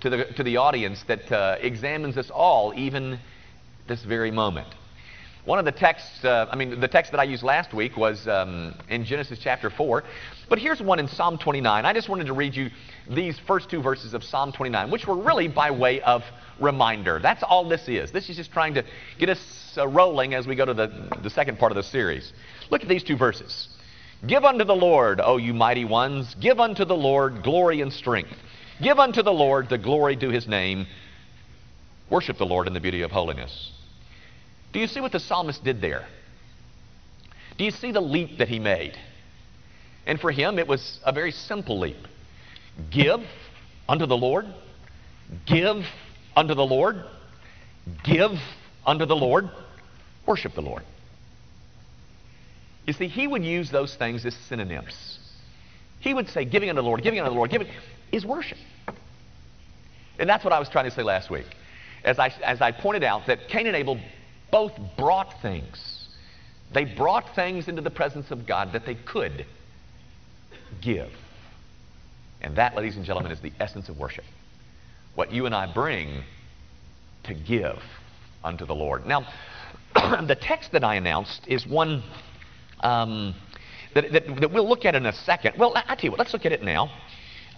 to 0.00 0.10
the, 0.10 0.24
to 0.34 0.44
the 0.44 0.58
audience 0.58 1.02
that 1.08 1.32
uh, 1.32 1.56
examines 1.60 2.16
us 2.16 2.30
all, 2.30 2.72
even 2.76 3.18
this 3.88 4.04
very 4.04 4.30
moment. 4.30 4.68
One 5.50 5.58
of 5.58 5.64
the 5.64 5.72
texts, 5.72 6.24
uh, 6.24 6.46
I 6.48 6.54
mean, 6.54 6.78
the 6.78 6.86
text 6.86 7.10
that 7.10 7.18
I 7.18 7.24
used 7.24 7.42
last 7.42 7.74
week 7.74 7.96
was 7.96 8.28
um, 8.28 8.72
in 8.88 9.04
Genesis 9.04 9.40
chapter 9.42 9.68
4. 9.68 10.04
But 10.48 10.60
here's 10.60 10.80
one 10.80 11.00
in 11.00 11.08
Psalm 11.08 11.38
29. 11.38 11.84
I 11.84 11.92
just 11.92 12.08
wanted 12.08 12.28
to 12.28 12.34
read 12.34 12.54
you 12.54 12.70
these 13.10 13.36
first 13.48 13.68
two 13.68 13.82
verses 13.82 14.14
of 14.14 14.22
Psalm 14.22 14.52
29, 14.52 14.92
which 14.92 15.08
were 15.08 15.16
really 15.16 15.48
by 15.48 15.72
way 15.72 16.02
of 16.02 16.22
reminder. 16.60 17.18
That's 17.20 17.42
all 17.42 17.68
this 17.68 17.88
is. 17.88 18.12
This 18.12 18.30
is 18.30 18.36
just 18.36 18.52
trying 18.52 18.74
to 18.74 18.84
get 19.18 19.28
us 19.28 19.74
uh, 19.76 19.88
rolling 19.88 20.34
as 20.34 20.46
we 20.46 20.54
go 20.54 20.64
to 20.64 20.72
the, 20.72 21.18
the 21.20 21.30
second 21.30 21.58
part 21.58 21.72
of 21.72 21.76
the 21.76 21.82
series. 21.82 22.32
Look 22.70 22.82
at 22.82 22.88
these 22.88 23.02
two 23.02 23.16
verses. 23.16 23.70
Give 24.28 24.44
unto 24.44 24.62
the 24.62 24.76
Lord, 24.76 25.20
O 25.20 25.36
you 25.36 25.52
mighty 25.52 25.84
ones, 25.84 26.32
give 26.40 26.60
unto 26.60 26.84
the 26.84 26.96
Lord 26.96 27.42
glory 27.42 27.80
and 27.80 27.92
strength. 27.92 28.36
Give 28.80 29.00
unto 29.00 29.24
the 29.24 29.32
Lord 29.32 29.68
the 29.68 29.78
glory 29.78 30.14
due 30.14 30.30
his 30.30 30.46
name. 30.46 30.86
Worship 32.08 32.38
the 32.38 32.46
Lord 32.46 32.68
in 32.68 32.72
the 32.72 32.80
beauty 32.80 33.02
of 33.02 33.10
holiness. 33.10 33.72
Do 34.72 34.78
you 34.78 34.86
see 34.86 35.00
what 35.00 35.12
the 35.12 35.20
psalmist 35.20 35.64
did 35.64 35.80
there? 35.80 36.06
Do 37.58 37.64
you 37.64 37.70
see 37.70 37.92
the 37.92 38.00
leap 38.00 38.38
that 38.38 38.48
he 38.48 38.58
made? 38.58 38.96
And 40.06 40.20
for 40.20 40.30
him, 40.30 40.58
it 40.58 40.66
was 40.66 41.00
a 41.04 41.12
very 41.12 41.32
simple 41.32 41.78
leap. 41.78 42.08
Give 42.90 43.20
unto 43.88 44.06
the 44.06 44.16
Lord, 44.16 44.46
give 45.46 45.84
unto 46.36 46.54
the 46.54 46.64
Lord, 46.64 47.04
give 48.04 48.30
unto 48.86 49.04
the 49.04 49.16
Lord, 49.16 49.50
worship 50.26 50.54
the 50.54 50.62
Lord. 50.62 50.84
You 52.86 52.92
see, 52.92 53.08
he 53.08 53.26
would 53.26 53.44
use 53.44 53.70
those 53.70 53.94
things 53.94 54.24
as 54.24 54.34
synonyms. 54.48 55.18
He 55.98 56.14
would 56.14 56.28
say, 56.28 56.44
giving 56.44 56.70
unto 56.70 56.80
the 56.80 56.86
Lord, 56.86 57.02
giving 57.02 57.20
unto 57.20 57.30
the 57.30 57.36
Lord, 57.36 57.50
giving 57.50 57.68
is 58.10 58.24
worship. 58.24 58.58
And 60.18 60.28
that's 60.28 60.44
what 60.44 60.52
I 60.52 60.58
was 60.58 60.68
trying 60.68 60.86
to 60.86 60.90
say 60.90 61.02
last 61.02 61.30
week. 61.30 61.46
As 62.04 62.18
I, 62.18 62.28
as 62.42 62.60
I 62.60 62.72
pointed 62.72 63.04
out, 63.04 63.26
that 63.26 63.48
Cain 63.48 63.66
and 63.66 63.76
Abel 63.76 64.00
both 64.50 64.72
brought 64.96 65.40
things. 65.42 66.08
They 66.72 66.84
brought 66.84 67.34
things 67.34 67.68
into 67.68 67.82
the 67.82 67.90
presence 67.90 68.30
of 68.30 68.46
God 68.46 68.72
that 68.72 68.86
they 68.86 68.94
could 68.94 69.44
give. 70.80 71.10
And 72.40 72.56
that, 72.56 72.74
ladies 72.74 72.96
and 72.96 73.04
gentlemen, 73.04 73.32
is 73.32 73.40
the 73.40 73.52
essence 73.60 73.88
of 73.88 73.98
worship. 73.98 74.24
What 75.14 75.32
you 75.32 75.46
and 75.46 75.54
I 75.54 75.72
bring 75.72 76.22
to 77.24 77.34
give 77.34 77.78
unto 78.42 78.64
the 78.64 78.74
Lord. 78.74 79.06
Now, 79.06 79.26
the 79.94 80.38
text 80.40 80.72
that 80.72 80.84
I 80.84 80.94
announced 80.94 81.42
is 81.46 81.66
one 81.66 82.02
um, 82.80 83.34
that, 83.94 84.12
that, 84.12 84.40
that, 84.40 84.52
we'll 84.52 84.68
look 84.68 84.84
at 84.84 84.94
in 84.94 85.06
a 85.06 85.12
second. 85.12 85.58
Well, 85.58 85.72
I, 85.74 85.82
I 85.88 85.94
tell 85.94 86.04
you 86.04 86.10
what, 86.12 86.18
let's 86.18 86.32
look 86.32 86.46
at 86.46 86.52
it 86.52 86.62
now. 86.62 86.90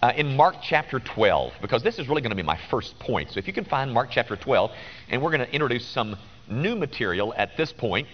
Uh, 0.01 0.11
in 0.17 0.35
Mark 0.35 0.55
chapter 0.61 0.99
12, 0.99 1.53
because 1.61 1.81
this 1.81 1.97
is 1.97 2.09
really 2.09 2.21
going 2.21 2.31
to 2.31 2.35
be 2.35 2.43
my 2.43 2.59
first 2.69 2.99
point. 2.99 3.31
So 3.31 3.37
if 3.37 3.47
you 3.47 3.53
can 3.53 3.63
find 3.63 3.93
Mark 3.93 4.09
chapter 4.11 4.35
12, 4.35 4.71
and 5.09 5.21
we're 5.21 5.29
going 5.29 5.47
to 5.47 5.53
introduce 5.53 5.87
some 5.87 6.17
new 6.49 6.75
material 6.75 7.33
at 7.35 7.55
this 7.57 7.71
point. 7.71 8.07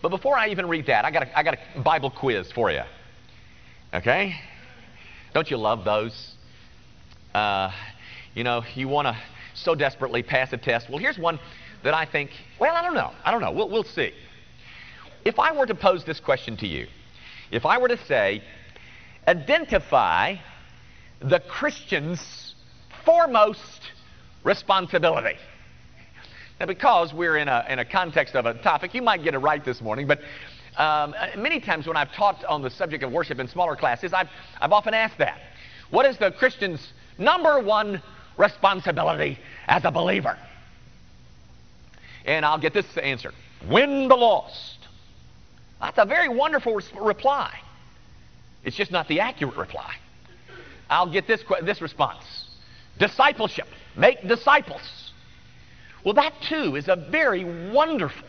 But 0.00 0.10
before 0.10 0.36
I 0.36 0.48
even 0.48 0.68
read 0.68 0.86
that, 0.86 1.04
I 1.04 1.10
got 1.10 1.24
a, 1.24 1.38
I 1.38 1.42
got 1.42 1.58
a 1.74 1.80
Bible 1.80 2.10
quiz 2.10 2.52
for 2.52 2.70
you. 2.70 2.82
Okay? 3.92 4.34
Don't 5.34 5.50
you 5.50 5.56
love 5.56 5.84
those? 5.84 6.34
Uh, 7.34 7.70
you 8.34 8.44
know, 8.44 8.62
you 8.74 8.88
want 8.88 9.06
to 9.06 9.16
so 9.54 9.74
desperately 9.74 10.22
pass 10.22 10.52
a 10.52 10.56
test. 10.56 10.88
Well, 10.88 10.98
here's 10.98 11.18
one 11.18 11.40
that 11.82 11.94
I 11.94 12.04
think, 12.04 12.30
well, 12.60 12.74
I 12.74 12.82
don't 12.82 12.94
know. 12.94 13.12
I 13.24 13.30
don't 13.30 13.40
know. 13.40 13.50
We'll, 13.50 13.68
we'll 13.68 13.84
see. 13.84 14.12
If 15.24 15.38
I 15.38 15.56
were 15.56 15.66
to 15.66 15.74
pose 15.74 16.04
this 16.04 16.20
question 16.20 16.56
to 16.58 16.66
you, 16.66 16.86
if 17.50 17.66
I 17.66 17.78
were 17.78 17.88
to 17.88 17.98
say, 18.06 18.42
identify 19.26 20.36
the 21.20 21.40
Christian's 21.40 22.54
foremost 23.04 23.90
responsibility. 24.44 25.36
Now, 26.60 26.66
because 26.66 27.14
we're 27.14 27.36
in 27.36 27.48
a, 27.48 27.64
in 27.68 27.78
a 27.78 27.84
context 27.84 28.34
of 28.34 28.44
a 28.46 28.54
topic, 28.54 28.92
you 28.92 29.02
might 29.02 29.22
get 29.22 29.34
it 29.34 29.38
right 29.38 29.64
this 29.64 29.80
morning, 29.80 30.08
but 30.08 30.20
um, 30.76 31.14
many 31.36 31.60
times 31.60 31.86
when 31.86 31.96
I've 31.96 32.12
taught 32.12 32.44
on 32.44 32.62
the 32.62 32.70
subject 32.70 33.04
of 33.04 33.12
worship 33.12 33.38
in 33.38 33.46
smaller 33.46 33.76
classes, 33.76 34.12
I've, 34.12 34.28
I've 34.60 34.72
often 34.72 34.92
asked 34.92 35.18
that. 35.18 35.40
What 35.90 36.04
is 36.06 36.18
the 36.18 36.32
Christian's 36.32 36.92
number 37.16 37.60
one 37.60 38.02
responsibility 38.36 39.38
as 39.68 39.84
a 39.84 39.90
believer? 39.90 40.36
And 42.24 42.44
I'll 42.44 42.58
get 42.58 42.74
this 42.74 42.86
answer 42.96 43.32
win 43.68 44.08
the 44.08 44.16
lost. 44.16 44.78
That's 45.80 45.98
a 45.98 46.04
very 46.04 46.28
wonderful 46.28 46.74
res- 46.74 46.92
reply. 46.94 47.58
It's 48.64 48.76
just 48.76 48.92
not 48.92 49.08
the 49.08 49.20
accurate 49.20 49.56
reply. 49.56 49.94
I'll 50.90 51.10
get 51.10 51.26
this, 51.26 51.42
this 51.62 51.80
response 51.80 52.24
discipleship, 52.98 53.68
make 53.96 54.26
disciples. 54.26 55.07
Well, 56.04 56.14
that 56.14 56.34
too 56.48 56.76
is 56.76 56.88
a 56.88 56.96
very 56.96 57.44
wonderful 57.72 58.26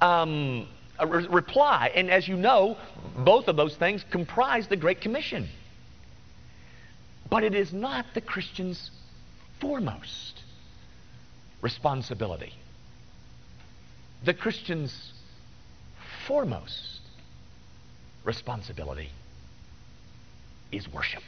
um, 0.00 0.68
re- 1.04 1.26
reply. 1.28 1.90
And 1.94 2.10
as 2.10 2.28
you 2.28 2.36
know, 2.36 2.76
both 3.16 3.48
of 3.48 3.56
those 3.56 3.76
things 3.76 4.04
comprise 4.10 4.68
the 4.68 4.76
Great 4.76 5.00
Commission. 5.00 5.48
But 7.30 7.44
it 7.44 7.54
is 7.54 7.72
not 7.72 8.06
the 8.14 8.20
Christian's 8.20 8.90
foremost 9.60 10.42
responsibility. 11.60 12.52
The 14.24 14.34
Christian's 14.34 15.12
foremost 16.26 17.00
responsibility 18.24 19.10
is 20.72 20.90
worship. 20.92 21.22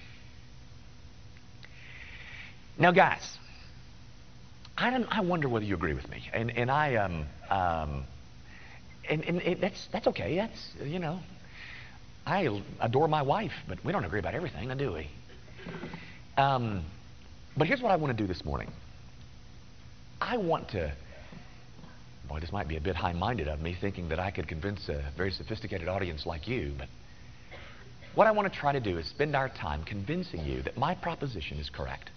Now, 2.78 2.92
guys, 2.92 3.38
I, 4.80 4.90
don't, 4.90 5.06
I 5.10 5.20
wonder 5.20 5.46
whether 5.46 5.66
you 5.66 5.74
agree 5.74 5.92
with 5.92 6.08
me. 6.08 6.28
And, 6.32 6.50
and 6.56 6.70
I, 6.70 6.96
um, 6.96 7.26
um, 7.50 8.04
and, 9.08 9.22
and 9.24 9.42
it, 9.42 9.60
that's, 9.60 9.88
that's 9.92 10.06
okay. 10.06 10.36
That's, 10.36 10.72
you 10.82 10.98
know, 10.98 11.20
I 12.26 12.62
adore 12.80 13.06
my 13.06 13.20
wife, 13.20 13.52
but 13.68 13.84
we 13.84 13.92
don't 13.92 14.04
agree 14.04 14.20
about 14.20 14.34
everything, 14.34 14.74
do 14.78 14.92
we? 14.92 15.10
Um, 16.38 16.84
but 17.58 17.66
here's 17.66 17.82
what 17.82 17.92
I 17.92 17.96
want 17.96 18.16
to 18.16 18.22
do 18.22 18.26
this 18.26 18.42
morning. 18.42 18.70
I 20.18 20.38
want 20.38 20.70
to, 20.70 20.92
boy, 22.26 22.40
this 22.40 22.50
might 22.50 22.68
be 22.68 22.76
a 22.76 22.80
bit 22.80 22.96
high 22.96 23.12
minded 23.12 23.48
of 23.48 23.60
me 23.60 23.76
thinking 23.78 24.08
that 24.08 24.18
I 24.18 24.30
could 24.30 24.48
convince 24.48 24.88
a 24.88 25.04
very 25.14 25.30
sophisticated 25.30 25.88
audience 25.88 26.24
like 26.24 26.48
you, 26.48 26.72
but 26.78 26.88
what 28.14 28.26
I 28.26 28.30
want 28.30 28.50
to 28.50 28.58
try 28.58 28.72
to 28.72 28.80
do 28.80 28.96
is 28.96 29.06
spend 29.06 29.36
our 29.36 29.50
time 29.50 29.84
convincing 29.84 30.44
you 30.46 30.62
that 30.62 30.78
my 30.78 30.94
proposition 30.94 31.58
is 31.58 31.68
correct. 31.68 32.10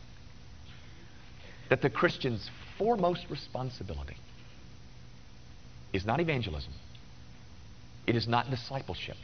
That 1.70 1.82
the 1.82 1.90
Christian's 1.90 2.50
foremost 2.78 3.26
responsibility 3.30 4.18
is 5.92 6.06
not 6.06 6.20
evangelism, 6.20 6.74
it 8.08 8.16
is 8.16 8.28
not 8.28 8.50
discipleship, 8.50 9.18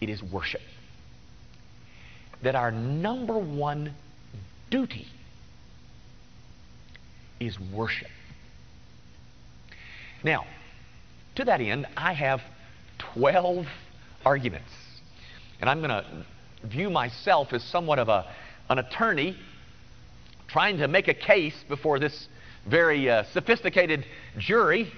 it 0.00 0.08
is 0.08 0.22
worship 0.22 0.62
that 2.42 2.54
our 2.54 2.70
number 2.70 3.38
one 3.38 3.94
duty 4.70 5.06
is 7.38 7.58
worship. 7.72 8.08
Now, 10.22 10.46
to 11.36 11.44
that 11.44 11.60
end, 11.60 11.86
I 11.96 12.12
have 12.12 12.40
12 13.14 13.66
arguments. 14.24 14.70
And 15.60 15.68
I'm 15.68 15.78
going 15.78 15.90
to 15.90 16.04
view 16.64 16.90
myself 16.90 17.52
as 17.52 17.62
somewhat 17.64 17.98
of 17.98 18.08
a, 18.08 18.26
an 18.68 18.78
attorney 18.78 19.36
trying 20.52 20.78
to 20.78 20.88
make 20.88 21.08
a 21.08 21.14
case 21.14 21.54
before 21.68 21.98
this 21.98 22.28
very 22.66 23.08
uh, 23.08 23.24
sophisticated 23.32 24.04
jury 24.38 24.92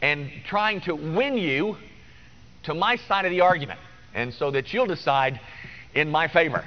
and 0.00 0.30
trying 0.46 0.80
to 0.80 0.94
win 0.94 1.36
you 1.36 1.76
to 2.64 2.74
my 2.74 2.96
side 2.96 3.24
of 3.24 3.30
the 3.30 3.40
argument. 3.40 3.80
And 4.14 4.32
so 4.32 4.50
that 4.50 4.72
you'll 4.72 4.86
decide 4.86 5.40
in 5.94 6.10
my 6.10 6.28
favor. 6.28 6.64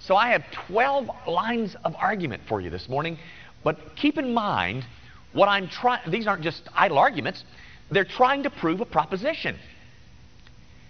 So 0.00 0.16
I 0.16 0.30
have 0.30 0.44
12 0.66 1.08
lines 1.28 1.76
of 1.84 1.94
argument 1.96 2.42
for 2.48 2.60
you 2.60 2.70
this 2.70 2.88
morning, 2.88 3.18
but 3.62 3.96
keep 3.96 4.18
in 4.18 4.34
mind 4.34 4.84
what 5.32 5.48
I'm 5.48 5.68
trying, 5.68 6.10
these 6.10 6.26
aren't 6.26 6.42
just 6.42 6.68
idle 6.74 6.98
arguments, 6.98 7.44
they're 7.90 8.04
trying 8.04 8.42
to 8.42 8.50
prove 8.50 8.80
a 8.80 8.84
proposition. 8.84 9.56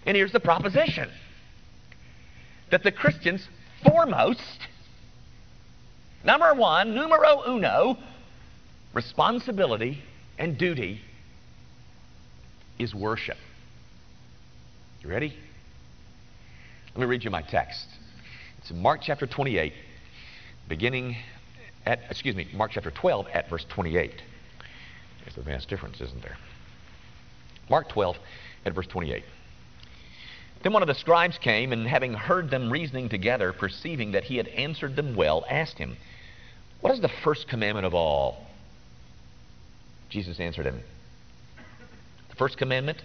And 0.07 0.17
here's 0.17 0.33
the 0.33 0.41
proposition 0.41 1.11
that 2.71 2.83
the 2.83 2.91
Christian's 2.91 3.47
foremost, 3.85 4.41
number 6.25 6.55
one, 6.55 6.95
numero 6.95 7.43
uno, 7.47 7.97
responsibility 8.95 10.03
and 10.39 10.59
duty 10.59 11.01
is 12.79 12.95
worship. 12.95 13.37
You 15.03 15.11
ready? 15.11 15.35
Let 16.95 17.01
me 17.01 17.07
read 17.07 17.25
you 17.25 17.31
my 17.31 17.43
text. 17.43 17.87
It's 18.59 18.71
in 18.71 18.81
Mark 18.81 19.01
chapter 19.03 19.27
28, 19.27 19.73
beginning 20.69 21.17
at, 21.87 22.01
excuse 22.11 22.37
me, 22.37 22.49
Mark 22.55 22.71
chapter 22.73 22.91
12 22.91 23.27
at 23.33 23.49
verse 23.49 23.65
28. 23.69 24.13
There's 25.25 25.37
a 25.37 25.43
vast 25.43 25.69
difference, 25.69 26.01
isn't 26.01 26.23
there? 26.23 26.37
Mark 27.69 27.89
12 27.89 28.17
at 28.67 28.75
verse 28.75 28.87
28. 28.87 29.25
Then 30.63 30.73
one 30.73 30.83
of 30.83 30.89
the 30.89 30.95
scribes 30.95 31.39
came, 31.39 31.73
and 31.73 31.89
having 31.89 32.15
heard 32.15 32.51
them 32.51 32.71
reasoning 32.71 33.09
together, 33.09 33.53
perceiving 33.53 34.13
that 34.13 34.25
he 34.25 34.37
had 34.37 34.47
answered 34.49 34.95
them 34.95 35.17
well, 35.17 35.45
asked 35.51 35.79
him, 35.79 35.97
What 36.83 36.93
is 36.93 37.01
the 37.01 37.11
first 37.25 37.49
commandment 37.49 37.87
of 37.87 37.95
all? 37.95 38.47
Jesus 40.11 40.39
answered 40.39 40.67
him, 40.67 40.83
The 42.29 42.37
first 42.37 42.59
commandment 42.59 43.03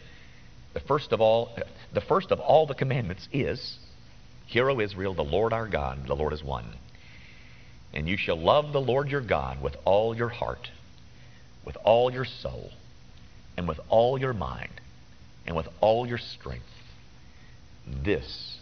the 0.77 0.79
first 0.81 1.11
of 1.11 1.21
all, 1.21 1.57
the 1.91 2.01
first 2.01 2.29
of 2.29 2.39
all 2.39 2.67
the 2.67 2.75
commandments 2.75 3.27
is, 3.33 3.79
Hear, 4.45 4.69
O 4.69 4.79
Israel, 4.79 5.15
the 5.15 5.23
Lord 5.23 5.51
our 5.51 5.67
God, 5.67 6.05
the 6.05 6.15
Lord 6.15 6.33
is 6.33 6.43
one. 6.43 6.65
And 7.95 8.07
you 8.07 8.15
shall 8.15 8.39
love 8.39 8.73
the 8.73 8.79
Lord 8.79 9.09
your 9.09 9.21
God 9.21 9.59
with 9.59 9.75
all 9.85 10.15
your 10.15 10.29
heart, 10.29 10.69
with 11.65 11.77
all 11.77 12.13
your 12.13 12.25
soul, 12.25 12.69
and 13.57 13.67
with 13.67 13.79
all 13.89 14.19
your 14.19 14.33
mind, 14.33 14.69
and 15.47 15.55
with 15.55 15.67
all 15.81 16.05
your 16.05 16.19
strength. 16.19 16.63
This 17.87 18.59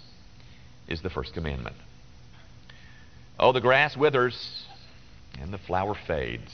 is 0.88 1.02
the 1.02 1.10
first 1.10 1.34
commandment. 1.34 1.76
Oh, 3.38 3.52
the 3.52 3.60
grass 3.60 3.98
withers 3.98 4.64
and 5.42 5.54
the 5.54 5.58
flower 5.58 5.96
fades, 6.08 6.52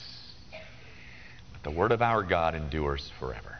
but 1.52 1.62
the 1.62 1.70
word 1.70 1.92
of 1.92 2.02
our 2.02 2.22
God 2.22 2.54
endures 2.54 3.10
forever. 3.18 3.56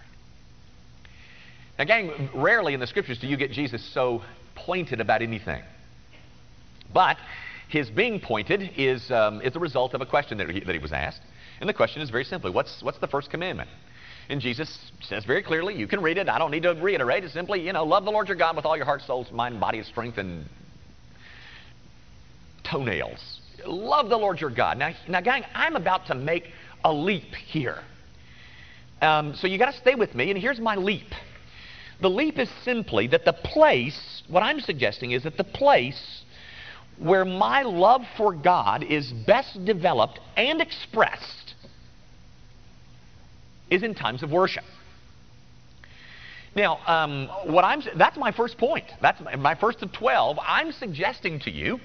Now, 1.79 1.85
gang, 1.85 2.31
rarely 2.35 2.75
in 2.75 2.81
the 2.81 2.87
scriptures 2.87 3.19
do 3.19 3.26
you 3.26 3.37
get 3.37 3.50
Jesus 3.50 3.83
so 3.93 4.23
pointed 4.55 5.00
about 5.00 5.23
anything. 5.23 5.62
But 6.93 7.17
his 7.69 7.91
being 7.91 8.21
pointed 8.21 8.71
is, 8.76 9.11
um, 9.11 9.41
is 9.41 9.52
the 9.52 9.61
result 9.61 9.95
of 9.95 10.00
a 10.00 10.07
question 10.07 10.38
that 10.38 10.50
he, 10.50 10.61
that 10.61 10.73
he 10.73 10.79
was 10.79 10.93
asked. 10.93 11.23
And 11.61 11.69
the 11.69 11.75
question 11.75 12.02
is 12.02 12.11
very 12.11 12.25
simply 12.25 12.50
what's, 12.50 12.83
what's 12.83 12.99
the 12.99 13.07
first 13.07 13.31
commandment? 13.31 13.71
And 14.29 14.41
Jesus 14.41 14.93
says 15.00 15.25
very 15.25 15.43
clearly, 15.43 15.75
you 15.75 15.87
can 15.87 16.00
read 16.00 16.19
it. 16.19 16.29
I 16.29 16.38
don't 16.38 16.50
need 16.50 16.62
to 16.62 16.75
reiterate. 16.75 17.25
It's 17.25 17.33
simply, 17.33 17.67
you 17.67 17.73
know, 17.73 17.85
love 17.85 18.05
the 18.05 18.11
Lord 18.11 18.29
your 18.29 18.37
God 18.37 18.57
with 18.57 18.64
all 18.64 18.76
your 18.76 18.85
heart, 18.87 19.02
soul, 19.02 19.26
mind, 19.33 19.59
body, 19.59 19.79
and 19.79 19.87
strength, 19.87 20.19
and 20.19 20.45
toenails. 22.62 23.41
Love 23.66 24.09
the 24.09 24.16
Lord 24.16 24.40
your 24.40 24.50
God. 24.50 24.78
Now, 24.78 24.92
now 25.09 25.21
gang, 25.21 25.45
I'm 25.54 25.76
about 25.76 26.07
to 26.07 26.14
make 26.14 26.50
a 26.85 26.92
leap 26.92 27.35
here. 27.35 27.78
Um, 29.00 29.35
so 29.35 29.47
you 29.47 29.59
got 29.59 29.73
to 29.73 29.78
stay 29.78 29.95
with 29.95 30.14
me, 30.14 30.31
and 30.31 30.38
here's 30.38 30.61
my 30.61 30.76
leap. 30.76 31.09
The 32.00 32.11
leap 32.11 32.38
is 32.38 32.50
simply 32.64 33.07
that 33.09 33.25
the 33.25 33.33
place, 33.33 34.23
what 34.28 34.42
I'm 34.42 34.61
suggesting 34.61 35.12
is 35.12 35.23
that 35.25 35.37
the 35.37 35.45
place 35.45 36.23
where 36.99 37.25
my 37.25 37.62
love 37.62 38.02
for 38.16 38.33
God 38.33 38.85
is 38.85 39.12
best 39.12 39.64
developed 39.64 40.21
and 40.37 40.61
expressed 40.61 41.54
is 43.71 43.83
in 43.83 43.95
times 43.95 44.23
of 44.23 44.31
worship. 44.31 44.64
Now, 46.54 46.78
um, 46.87 47.28
what 47.47 47.64
I'm 47.64 47.83
that's 47.97 48.19
my 48.19 48.31
first 48.31 48.59
point. 48.59 48.85
That's 49.00 49.21
my 49.38 49.54
first 49.54 49.83
of 49.83 49.90
twelve. 49.92 50.38
I'm 50.47 50.71
suggesting 50.73 51.40
to 51.40 51.50
you 51.50 51.81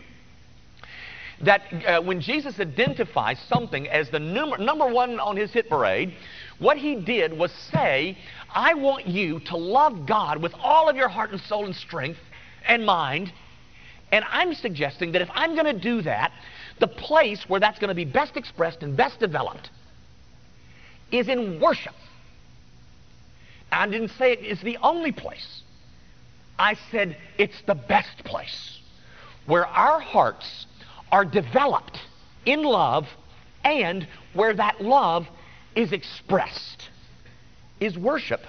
that 1.41 1.62
uh, 1.86 2.01
when 2.01 2.20
Jesus 2.20 2.60
identifies 2.60 3.39
something 3.48 3.88
as 3.88 4.10
the 4.10 4.20
number, 4.20 4.58
number 4.58 4.88
one 4.88 5.20
on 5.20 5.38
his 5.38 5.51
hit 5.51 5.70
parade, 5.70 6.13
what 6.60 6.77
he 6.77 6.96
did 6.96 7.32
was 7.38 7.51
say, 7.72 8.17
I 8.53 8.74
want 8.74 9.08
you 9.08 9.39
to 9.41 9.58
love 9.58 10.06
God 10.08 10.41
with 10.41 10.53
all 10.60 10.89
of 10.89 10.96
your 10.96 11.10
heart 11.10 11.32
and 11.32 11.41
soul 11.41 11.65
and 11.65 11.75
strength 11.75 12.20
and 12.67 12.86
mind. 12.86 13.32
And 14.12 14.25
I'm 14.29 14.56
suggesting 14.56 15.12
that 15.12 15.22
if 15.22 15.29
I'm 15.34 15.53
going 15.53 15.65
to 15.65 15.79
do 15.79 16.01
that, 16.03 16.32
the 16.79 16.88
place 16.88 17.48
where 17.48 17.60
that's 17.60 17.77
going 17.77 17.89
to 17.89 17.96
be 17.96 18.06
best 18.06 18.38
expressed 18.38 18.82
and 18.82 18.98
best 18.98 19.20
developed 19.20 19.70
is 21.12 21.27
in 21.27 21.60
worship. 21.60 21.96
I 23.72 23.88
didn't 23.88 24.12
say 24.17 24.32
it 24.32 24.39
is 24.39 24.62
the 24.62 24.77
only 24.77 25.12
place. 25.12 25.62
I 26.58 26.75
said 26.89 27.17
it's 27.38 27.62
the 27.67 27.75
best 27.75 28.24
place 28.24 28.79
where 29.46 29.65
our 29.65 30.00
hearts 30.00 30.65
are 31.12 31.26
developed 31.26 31.98
in 32.46 32.64
love 32.64 33.06
and 33.64 34.08
where 34.34 34.54
that 34.54 34.82
love 34.82 35.28
is 35.76 35.92
expressed 35.92 36.90
is 37.80 37.98
worship. 37.98 38.42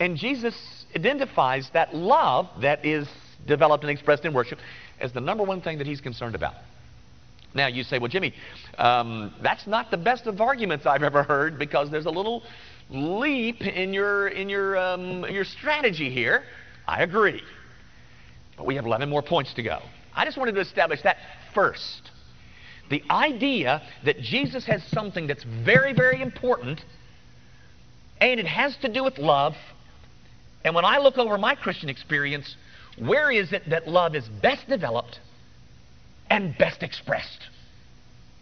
And 0.00 0.16
Jesus 0.16 0.86
identifies 0.96 1.70
that 1.74 1.94
love 1.94 2.48
that 2.60 2.84
is 2.84 3.08
developed 3.46 3.84
and 3.84 3.90
expressed 3.90 4.24
in 4.24 4.32
worship 4.32 4.58
as 5.00 5.12
the 5.12 5.20
number 5.20 5.44
one 5.44 5.60
thing 5.60 5.78
that 5.78 5.86
he's 5.86 6.00
concerned 6.00 6.34
about. 6.34 6.54
Now 7.54 7.66
you 7.66 7.82
say, 7.82 7.98
well, 7.98 8.08
Jimmy, 8.08 8.32
um, 8.78 9.34
that's 9.42 9.66
not 9.66 9.90
the 9.90 9.96
best 9.98 10.26
of 10.26 10.40
arguments 10.40 10.86
I've 10.86 11.02
ever 11.02 11.22
heard 11.22 11.58
because 11.58 11.90
there's 11.90 12.06
a 12.06 12.10
little 12.10 12.42
leap 12.88 13.60
in 13.60 13.92
your 13.92 14.28
in 14.28 14.48
your 14.48 14.78
um, 14.78 15.24
your 15.26 15.44
strategy 15.44 16.10
here. 16.10 16.44
I 16.86 17.02
agree, 17.02 17.42
but 18.56 18.64
we 18.64 18.74
have 18.76 18.86
11 18.86 19.08
more 19.08 19.22
points 19.22 19.52
to 19.54 19.62
go. 19.62 19.80
I 20.14 20.24
just 20.24 20.36
wanted 20.36 20.54
to 20.54 20.60
establish 20.60 21.02
that 21.02 21.18
first. 21.54 22.10
The 22.90 23.02
idea 23.10 23.82
that 24.04 24.20
Jesus 24.20 24.64
has 24.66 24.82
something 24.84 25.26
that's 25.26 25.44
very, 25.44 25.92
very 25.92 26.20
important, 26.20 26.84
and 28.20 28.38
it 28.38 28.46
has 28.46 28.76
to 28.78 28.92
do 28.92 29.02
with 29.02 29.18
love. 29.18 29.56
And 30.64 30.74
when 30.74 30.84
I 30.84 30.98
look 30.98 31.16
over 31.18 31.38
my 31.38 31.54
Christian 31.54 31.88
experience, 31.88 32.56
where 32.98 33.30
is 33.30 33.52
it 33.52 33.68
that 33.70 33.88
love 33.88 34.14
is 34.14 34.28
best 34.28 34.68
developed 34.68 35.20
and 36.28 36.56
best 36.58 36.82
expressed? 36.82 37.48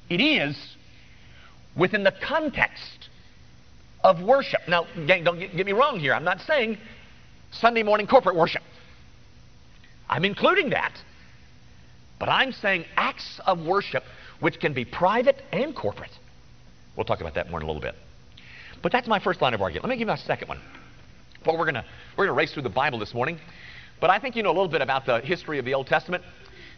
It 0.08 0.20
is 0.20 0.56
within 1.76 2.02
the 2.02 2.12
context 2.12 3.08
of 4.02 4.22
worship. 4.22 4.62
Now, 4.66 4.86
gang, 5.06 5.24
don't 5.24 5.38
get, 5.38 5.56
get 5.56 5.66
me 5.66 5.72
wrong 5.72 6.00
here. 6.00 6.14
I'm 6.14 6.24
not 6.24 6.40
saying 6.40 6.78
Sunday 7.52 7.82
morning 7.82 8.06
corporate 8.06 8.34
worship. 8.34 8.62
I'm 10.08 10.24
including 10.24 10.70
that. 10.70 10.92
But 12.20 12.28
I'm 12.28 12.52
saying 12.52 12.84
acts 12.96 13.40
of 13.46 13.66
worship 13.66 14.04
which 14.38 14.60
can 14.60 14.72
be 14.72 14.84
private 14.84 15.42
and 15.52 15.74
corporate. 15.74 16.10
We'll 16.96 17.04
talk 17.04 17.20
about 17.20 17.34
that 17.34 17.50
more 17.50 17.58
in 17.58 17.64
a 17.64 17.66
little 17.66 17.82
bit. 17.82 17.94
But 18.82 18.92
that's 18.92 19.08
my 19.08 19.18
first 19.18 19.42
line 19.42 19.54
of 19.54 19.60
argument. 19.60 19.84
Let 19.84 19.90
me 19.90 19.96
give 19.96 20.00
you 20.00 20.06
my 20.06 20.16
second 20.16 20.48
one. 20.48 20.60
Well, 21.44 21.58
we're 21.58 21.70
going 21.70 21.84
we're 22.16 22.26
gonna 22.26 22.36
race 22.36 22.52
through 22.52 22.62
the 22.62 22.68
Bible 22.68 22.98
this 22.98 23.14
morning. 23.14 23.38
But 24.00 24.10
I 24.10 24.18
think 24.18 24.36
you 24.36 24.42
know 24.42 24.50
a 24.50 24.56
little 24.56 24.68
bit 24.68 24.82
about 24.82 25.06
the 25.06 25.20
history 25.20 25.58
of 25.58 25.64
the 25.64 25.74
Old 25.74 25.86
Testament. 25.86 26.22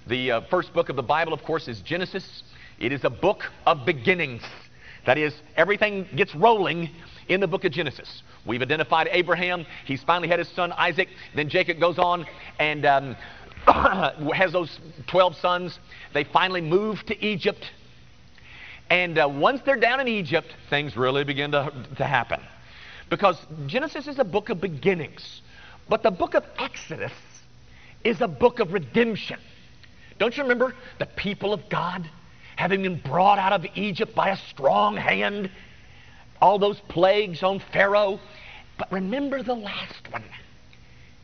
The 0.08 0.32
uh, 0.32 0.40
first 0.50 0.72
book 0.72 0.88
of 0.88 0.96
the 0.96 1.02
Bible, 1.02 1.32
of 1.32 1.42
course, 1.42 1.68
is 1.68 1.80
Genesis. 1.80 2.42
It 2.80 2.92
is 2.92 3.04
a 3.04 3.10
book 3.10 3.42
of 3.66 3.86
beginnings. 3.86 4.42
That 5.06 5.18
is, 5.18 5.34
everything 5.56 6.08
gets 6.16 6.34
rolling 6.34 6.90
in 7.28 7.40
the 7.40 7.46
book 7.46 7.64
of 7.64 7.72
Genesis. 7.72 8.22
We've 8.44 8.62
identified 8.62 9.08
Abraham. 9.12 9.66
He's 9.84 10.02
finally 10.02 10.28
had 10.28 10.38
his 10.38 10.48
son 10.48 10.72
Isaac. 10.72 11.08
Then 11.34 11.48
Jacob 11.48 11.78
goes 11.78 11.98
on 11.98 12.26
and 12.58 12.84
um, 12.84 13.16
has 14.34 14.52
those 14.52 14.78
12 15.06 15.36
sons. 15.36 15.78
They 16.12 16.24
finally 16.24 16.60
move 16.60 17.04
to 17.06 17.24
Egypt. 17.24 17.70
And 18.90 19.18
uh, 19.18 19.28
once 19.28 19.62
they're 19.64 19.76
down 19.76 20.00
in 20.00 20.08
Egypt, 20.08 20.48
things 20.68 20.96
really 20.96 21.24
begin 21.24 21.52
to, 21.52 21.72
to 21.96 22.04
happen. 22.04 22.40
Because 23.08 23.36
Genesis 23.66 24.08
is 24.08 24.18
a 24.18 24.24
book 24.24 24.48
of 24.48 24.60
beginnings. 24.60 25.42
But 25.88 26.02
the 26.02 26.10
book 26.10 26.34
of 26.34 26.44
Exodus 26.58 27.12
is 28.04 28.20
a 28.20 28.28
book 28.28 28.58
of 28.58 28.72
redemption. 28.72 29.38
Don't 30.18 30.36
you 30.36 30.42
remember 30.42 30.74
the 30.98 31.06
people 31.06 31.52
of 31.52 31.68
God 31.68 32.08
having 32.56 32.82
been 32.82 33.00
brought 33.00 33.38
out 33.38 33.52
of 33.52 33.66
Egypt 33.74 34.14
by 34.14 34.30
a 34.30 34.36
strong 34.36 34.96
hand? 34.96 35.50
All 36.40 36.58
those 36.58 36.80
plagues 36.88 37.42
on 37.42 37.60
Pharaoh. 37.72 38.18
But 38.78 38.90
remember 38.90 39.42
the 39.42 39.54
last 39.54 40.10
one. 40.10 40.24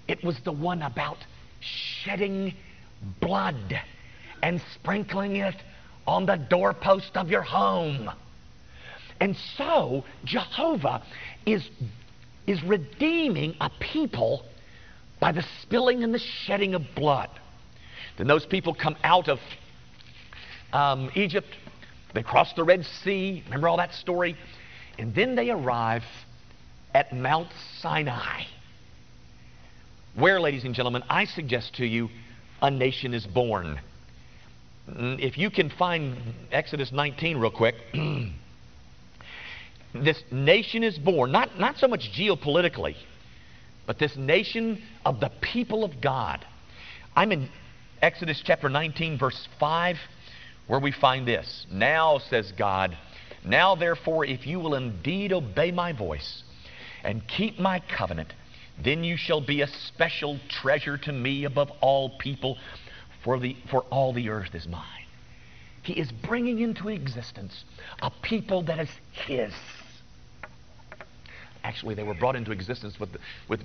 It 0.07 0.23
was 0.25 0.39
the 0.41 0.53
one 0.53 0.83
about 0.83 1.19
shedding 2.03 2.55
blood 3.21 3.81
and 4.43 4.61
sprinkling 4.75 5.37
it 5.37 5.57
on 6.07 6.27
the 6.27 6.37
doorpost 6.37 7.17
of 7.17 7.31
your 7.31 7.43
home. 7.43 8.11
And 9.21 9.37
so 9.57 10.05
Jehovah 10.25 11.03
is, 11.45 11.69
is 12.47 12.63
redeeming 12.63 13.57
a 13.61 13.71
people 13.81 14.45
by 15.21 15.33
the 15.33 15.45
spilling 15.63 16.05
and 16.05 16.15
the 16.15 16.19
shedding 16.19 16.75
of 16.75 16.83
blood. 16.95 17.31
Then 18.17 18.27
those 18.27 18.47
people 18.47 18.75
come 18.75 18.97
out 19.03 19.29
of 19.29 19.41
um, 20.73 21.11
Egypt. 21.15 21.49
They 22.15 22.23
cross 22.23 22.53
the 22.55 22.65
Red 22.65 22.85
Sea. 22.85 23.43
Remember 23.47 23.69
all 23.69 23.77
that 23.77 23.95
story? 23.95 24.37
And 24.99 25.15
then 25.15 25.35
they 25.35 25.51
arrive 25.51 26.05
at 26.95 27.13
Mount 27.13 27.49
Sinai 27.81 28.45
where, 30.19 30.41
ladies 30.41 30.65
and 30.65 30.75
gentlemen, 30.75 31.03
I 31.09 31.27
suggest 31.27 31.77
to 31.77 31.87
you 31.87 32.09
a 32.61 32.71
nation 32.71 33.15
is 33.15 33.25
born. 33.25 33.81
Mm, 34.91 35.21
if 35.21 35.39
you 35.39 35.51
can 35.51 35.71
find 35.71 36.17
Exodus 36.51 36.91
19 36.91 37.39
real 37.39 37.51
quick, 37.51 37.77
this 39.95 40.21
nation 40.33 40.83
is 40.83 40.99
born, 40.99 41.31
not, 41.31 41.59
not 41.59 41.79
so 41.79 41.87
much 41.87 42.11
geopolitically, 42.17 42.97
but 43.87 43.99
this 43.99 44.17
nation 44.17 44.83
of 45.05 45.21
the 45.21 45.31
people 45.41 45.85
of 45.85 46.01
God. 46.01 46.45
I'm 47.15 47.31
in 47.31 47.49
Exodus 48.03 48.43
chapter 48.45 48.69
19, 48.69 49.19
verse 49.19 49.49
5, 49.61 49.97
where 50.67 50.81
we 50.81 50.91
find 50.91 51.29
this. 51.29 51.67
Now, 51.71 52.19
says 52.19 52.53
God, 52.59 52.97
now 53.45 53.77
therefore, 53.77 54.25
if 54.25 54.47
you 54.47 54.59
will 54.59 54.75
indeed 54.75 55.33
obey 55.33 55.71
my 55.71 55.93
voice 55.93 56.43
and 57.05 57.23
keep 57.29 57.59
my 57.59 57.81
covenant, 57.97 58.33
then 58.83 59.05
you 59.05 59.17
shall 59.17 59.41
be 59.41 59.63
a 59.63 59.67
special 59.67 60.39
treasure 60.49 60.97
to 60.99 61.13
me 61.13 61.45
above 61.45 61.71
all 61.81 62.11
people, 62.19 62.59
for, 63.23 63.39
the, 63.39 63.57
for 63.71 63.83
all 63.91 64.13
the 64.13 64.29
earth 64.29 64.55
is 64.55 64.69
mine. 64.69 64.85
He 65.83 65.95
is 65.95 66.13
bringing 66.13 66.61
into 66.61 66.89
existence 66.89 67.65
a 68.03 68.11
people 68.23 68.63
that 68.63 68.79
is 68.79 68.91
His. 69.13 69.53
Actually, 71.65 71.95
they 71.95 72.03
were 72.03 72.15
brought 72.15 72.37
into 72.37 72.53
existence 72.53 73.01
with, 73.01 73.17
with 73.49 73.61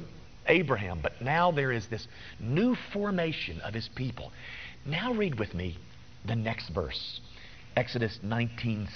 Abraham, 0.47 0.99
but 1.01 1.21
now 1.21 1.51
there 1.51 1.71
is 1.71 1.87
this 1.87 2.07
new 2.39 2.75
formation 2.91 3.61
of 3.61 3.73
His 3.73 3.87
people. 3.89 4.31
Now 4.85 5.13
read 5.13 5.37
with 5.37 5.53
me 5.53 5.77
the 6.25 6.35
next 6.35 6.69
verse, 6.69 7.21
Exodus 7.75 8.19
19:6. 8.23 8.87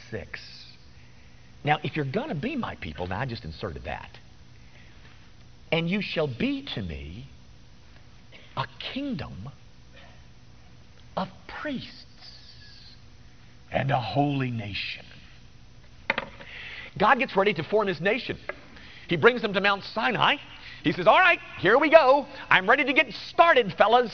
Now, 1.63 1.79
if 1.83 1.95
you're 1.95 2.05
going 2.05 2.29
to 2.29 2.35
be 2.35 2.55
my 2.55 2.75
people, 2.75 3.07
now 3.07 3.19
I 3.19 3.25
just 3.25 3.43
inserted 3.43 3.83
that. 3.83 4.17
And 5.71 5.89
you 5.89 6.01
shall 6.01 6.27
be 6.27 6.65
to 6.75 6.81
me 6.81 7.27
a 8.55 8.65
kingdom 8.93 9.49
of 11.15 11.27
priests 11.61 11.93
and 13.71 13.91
a 13.91 13.99
holy 13.99 14.51
nation. 14.51 15.05
God 16.97 17.19
gets 17.19 17.35
ready 17.35 17.53
to 17.53 17.63
form 17.63 17.87
his 17.87 18.01
nation. 18.01 18.37
He 19.07 19.17
brings 19.17 19.41
them 19.41 19.53
to 19.53 19.61
Mount 19.61 19.83
Sinai. 19.83 20.37
He 20.83 20.91
says, 20.93 21.05
All 21.05 21.19
right, 21.19 21.39
here 21.59 21.77
we 21.77 21.89
go. 21.89 22.25
I'm 22.49 22.67
ready 22.69 22.83
to 22.85 22.93
get 22.93 23.11
started, 23.29 23.73
fellas. 23.77 24.13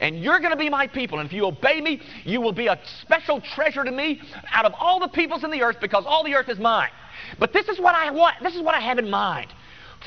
And 0.00 0.22
you're 0.22 0.38
going 0.38 0.52
to 0.52 0.56
be 0.56 0.68
my 0.68 0.86
people. 0.86 1.18
And 1.18 1.26
if 1.26 1.32
you 1.32 1.46
obey 1.46 1.80
me, 1.80 2.00
you 2.24 2.40
will 2.40 2.52
be 2.52 2.68
a 2.68 2.78
special 3.02 3.40
treasure 3.40 3.82
to 3.82 3.90
me 3.90 4.20
out 4.52 4.64
of 4.64 4.72
all 4.78 5.00
the 5.00 5.08
peoples 5.08 5.42
in 5.42 5.50
the 5.50 5.62
earth 5.62 5.78
because 5.80 6.04
all 6.06 6.22
the 6.22 6.34
earth 6.34 6.48
is 6.48 6.58
mine. 6.58 6.90
But 7.38 7.52
this 7.52 7.68
is 7.68 7.80
what 7.80 7.96
I 7.96 8.10
want. 8.10 8.36
This 8.42 8.54
is 8.54 8.62
what 8.62 8.74
I 8.74 8.80
have 8.80 8.98
in 8.98 9.10
mind 9.10 9.48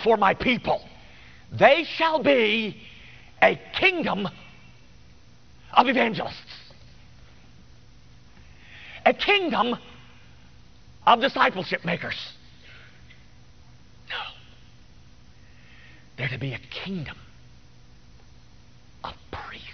for 0.03 0.17
my 0.17 0.33
people. 0.33 0.81
They 1.51 1.83
shall 1.83 2.23
be 2.23 2.77
a 3.41 3.59
kingdom 3.77 4.27
of 5.73 5.87
evangelists, 5.87 6.71
a 9.05 9.13
kingdom 9.13 9.77
of 11.05 11.21
discipleship 11.21 11.83
makers. 11.83 12.15
No. 14.09 14.15
They're 16.17 16.29
to 16.29 16.37
be 16.37 16.53
a 16.53 16.59
kingdom 16.85 17.17
of 19.03 19.13
priests. 19.31 19.67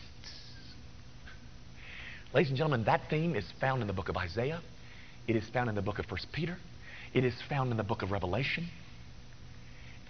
Ladies 2.34 2.50
and 2.50 2.58
gentlemen, 2.58 2.86
that 2.86 3.02
theme 3.10 3.36
is 3.36 3.46
found 3.60 3.82
in 3.82 3.88
the 3.88 3.94
book 3.94 4.10
of 4.10 4.18
Isaiah. 4.18 4.62
It 5.28 5.36
is 5.36 5.48
found 5.50 5.70
in 5.70 5.76
the 5.76 5.82
book 5.82 6.00
of 6.00 6.10
1 6.10 6.20
Peter. 6.32 6.58
It 7.14 7.26
is 7.26 7.36
found 7.50 7.72
in 7.72 7.78
the 7.78 7.84
book 7.84 8.02
of 8.02 8.12
Revelation 8.12 8.70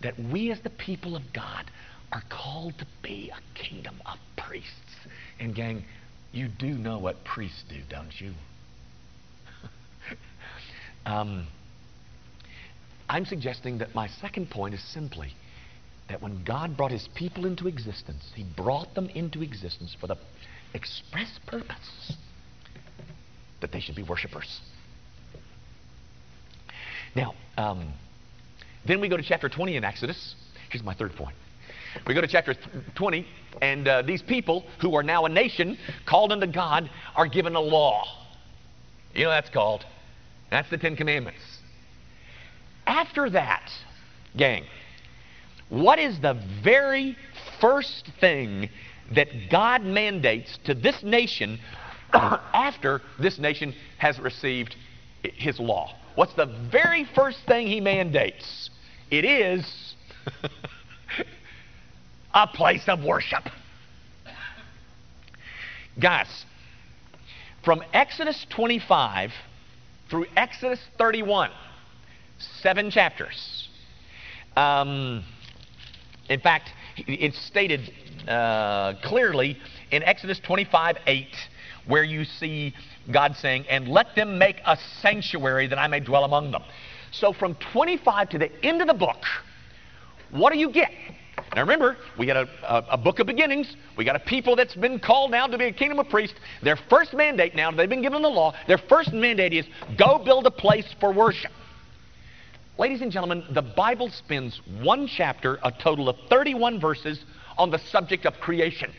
that 0.01 0.13
we 0.31 0.51
as 0.51 0.62
the 0.62 0.69
people 0.69 1.15
of 1.15 1.21
God 1.33 1.69
are 2.12 2.23
called 2.29 2.77
to 2.79 2.86
be 3.01 3.31
a 3.31 3.60
kingdom 3.60 3.95
of 4.05 4.17
priests. 4.38 4.71
And 5.39 5.53
gang, 5.53 5.83
you 6.31 6.47
do 6.47 6.69
know 6.69 6.99
what 6.99 7.23
priests 7.23 7.63
do, 7.69 7.77
don't 7.89 8.19
you? 8.19 8.33
um, 11.05 11.47
I'm 13.10 13.25
suggesting 13.25 13.77
that 13.79 13.95
my 13.95 14.07
second 14.07 14.49
point 14.49 14.73
is 14.73 14.83
simply 14.93 15.33
that 16.10 16.21
when 16.21 16.43
God 16.43 16.77
brought 16.77 16.91
his 16.91 17.07
people 17.15 17.45
into 17.45 17.67
existence, 17.67 18.23
he 18.36 18.45
brought 18.55 18.93
them 18.95 19.10
into 19.10 19.41
existence 19.41 19.95
for 19.99 20.07
the 20.07 20.17
express 20.73 21.39
purpose 21.47 22.13
that 23.62 23.71
they 23.71 23.79
should 23.79 23.95
be 23.95 24.03
worshipers. 24.03 24.62
Now, 27.15 27.33
um, 27.57 27.93
then 28.88 29.02
we 29.02 29.10
go 29.10 29.17
to 29.17 29.23
chapter 29.23 29.50
20 29.50 29.76
in 29.76 29.84
Exodus. 29.84 30.36
Here's 30.69 30.84
my 30.84 30.93
third 30.93 31.15
point. 31.15 31.36
We 32.06 32.13
go 32.13 32.21
to 32.21 32.28
chapter 32.28 32.56
20, 32.95 33.26
and 33.62 33.88
uh, 33.88 34.02
these 34.02 34.21
people 34.21 34.65
who 34.82 34.95
are 34.95 35.04
now 35.04 35.26
a 35.26 35.30
nation 35.30 35.78
called 36.06 36.32
unto 36.32 36.47
God 36.47 36.89
are 37.15 37.28
given 37.28 37.56
a 37.56 37.60
law. 37.60 38.06
You 39.13 39.26
know 39.26 39.30
that's 39.30 39.50
called? 39.50 39.86
That's 40.52 40.69
the 40.69 40.78
Ten 40.78 40.95
Commandments. 40.95 41.41
After 42.86 43.30
that, 43.32 43.69
gang, 44.36 44.63
what 45.69 46.00
is 46.00 46.19
the 46.19 46.41
very 46.63 47.17
first 47.60 48.10
thing 48.21 48.69
that 49.13 49.28
God 49.50 49.84
mandates 49.84 50.58
to 50.65 50.73
this 50.73 51.04
nation 51.04 51.60
after 52.13 53.02
this 53.19 53.39
nation 53.39 53.73
has 53.97 54.19
received 54.19 54.76
his 55.23 55.60
law? 55.60 55.93
What's 56.15 56.34
the 56.34 56.45
very 56.71 57.06
first 57.15 57.39
thing 57.47 57.67
he 57.67 57.82
mandates? 57.82 58.69
It 59.10 59.24
is 59.24 59.96
a 62.34 62.48
place 62.48 62.89
of 62.89 63.04
worship. 63.04 63.43
Guys, 65.98 66.46
from 67.63 67.82
Exodus 67.93 68.46
25 68.50 69.32
through 70.10 70.26
Exodus 70.36 70.80
31, 70.98 71.52
seven 72.62 72.91
chapters. 72.91 73.70
Um, 74.58 75.24
in 76.30 76.41
fact, 76.41 76.70
it's 76.98 77.39
stated 77.39 77.89
uh, 78.28 78.96
clearly 79.04 79.58
in 79.91 80.04
Exodus 80.04 80.39
25 80.39 80.98
8, 81.08 81.28
where 81.88 82.04
you 82.04 82.26
see 82.26 82.73
God 83.12 83.36
saying, 83.36 83.65
And 83.69 83.88
let 83.88 84.15
them 84.15 84.38
make 84.38 84.62
a 84.65 84.78
sanctuary 85.02 85.67
that 85.67 85.80
I 85.80 85.88
may 85.88 86.00
dwell 86.00 86.23
among 86.23 86.52
them. 86.52 86.63
So 87.12 87.34
from 87.34 87.56
25 87.71 88.30
to 88.30 88.38
the 88.38 88.65
end 88.65 88.82
of 88.82 88.88
the 88.88 88.93
book, 88.93 89.23
what 90.32 90.54
do 90.54 90.60
you 90.60 90.69
get? 90.69 90.91
Now 91.56 91.62
remember, 91.62 91.97
we 92.17 92.26
got 92.26 92.38
a, 92.38 92.50
a, 92.63 92.86
a, 92.91 92.97
book 92.97 93.19
of 93.19 93.28
beginnings. 93.28 93.76
We 93.95 94.04
got 94.04 94.15
a 94.15 94.19
people 94.19 94.56
that's 94.56 94.76
been 94.76 95.00
called 95.00 95.32
now 95.32 95.47
to 95.47 95.58
be 95.58 95.65
a 95.65 95.71
kingdom 95.71 96.00
of 96.00 96.10
priests. 96.10 96.38
Their 96.62 96.76
first 96.76 97.13
mandate 97.13 97.56
now, 97.56 97.71
they've 97.71 97.89
been 97.89 98.02
given 98.02 98.21
the 98.21 98.30
law, 98.30 98.54
their 98.67 98.78
first 98.78 99.13
mandate 99.13 99.54
is 99.54 99.65
go 99.97 100.19
build 100.19 100.45
a 100.45 100.52
place 100.52 100.93
for 101.00 101.12
worship. 101.13 101.52
Ladies 102.78 103.02
and 103.02 103.12
gentlemen, 103.12 103.43
the 103.52 103.62
Bible 103.62 104.10
spends 104.10 104.62
one 104.82 105.08
chapter, 105.08 105.58
a 105.63 105.71
total 105.71 106.10
of 106.10 106.17
31 106.30 106.80
verses, 106.80 107.23
on 107.58 107.71
the 107.71 107.80
subject 107.80 108.26
of 108.26 108.39
creation. 108.39 108.91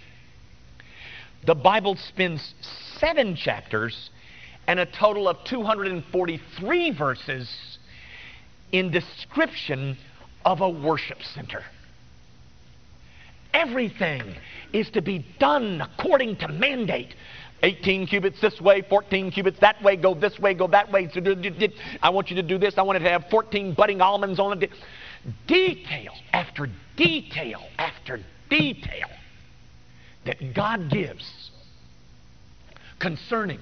The 1.48 1.54
Bible 1.54 1.96
spends 1.96 2.52
seven 2.98 3.34
chapters 3.34 4.10
and 4.66 4.78
a 4.78 4.84
total 4.84 5.26
of 5.26 5.38
243 5.44 6.90
verses 6.90 7.78
in 8.70 8.90
description 8.90 9.96
of 10.44 10.60
a 10.60 10.68
worship 10.68 11.22
center. 11.22 11.62
Everything 13.54 14.34
is 14.74 14.90
to 14.90 15.00
be 15.00 15.24
done 15.38 15.80
according 15.80 16.36
to 16.36 16.48
mandate. 16.48 17.14
18 17.62 18.08
cubits 18.08 18.42
this 18.42 18.60
way, 18.60 18.82
14 18.82 19.30
cubits 19.30 19.58
that 19.60 19.82
way, 19.82 19.96
go 19.96 20.12
this 20.12 20.38
way, 20.38 20.52
go 20.52 20.66
that 20.66 20.92
way. 20.92 21.08
I 22.02 22.10
want 22.10 22.28
you 22.28 22.36
to 22.36 22.42
do 22.42 22.58
this. 22.58 22.76
I 22.76 22.82
want 22.82 22.98
it 22.98 23.04
to 23.04 23.10
have 23.10 23.24
14 23.30 23.72
budding 23.72 24.02
almonds 24.02 24.38
on 24.38 24.62
it. 24.62 24.70
Detail 25.46 26.12
after 26.34 26.68
detail 26.94 27.62
after 27.78 28.20
detail 28.50 29.08
that 30.28 30.52
God 30.52 30.90
gives 30.90 31.50
concerning 32.98 33.60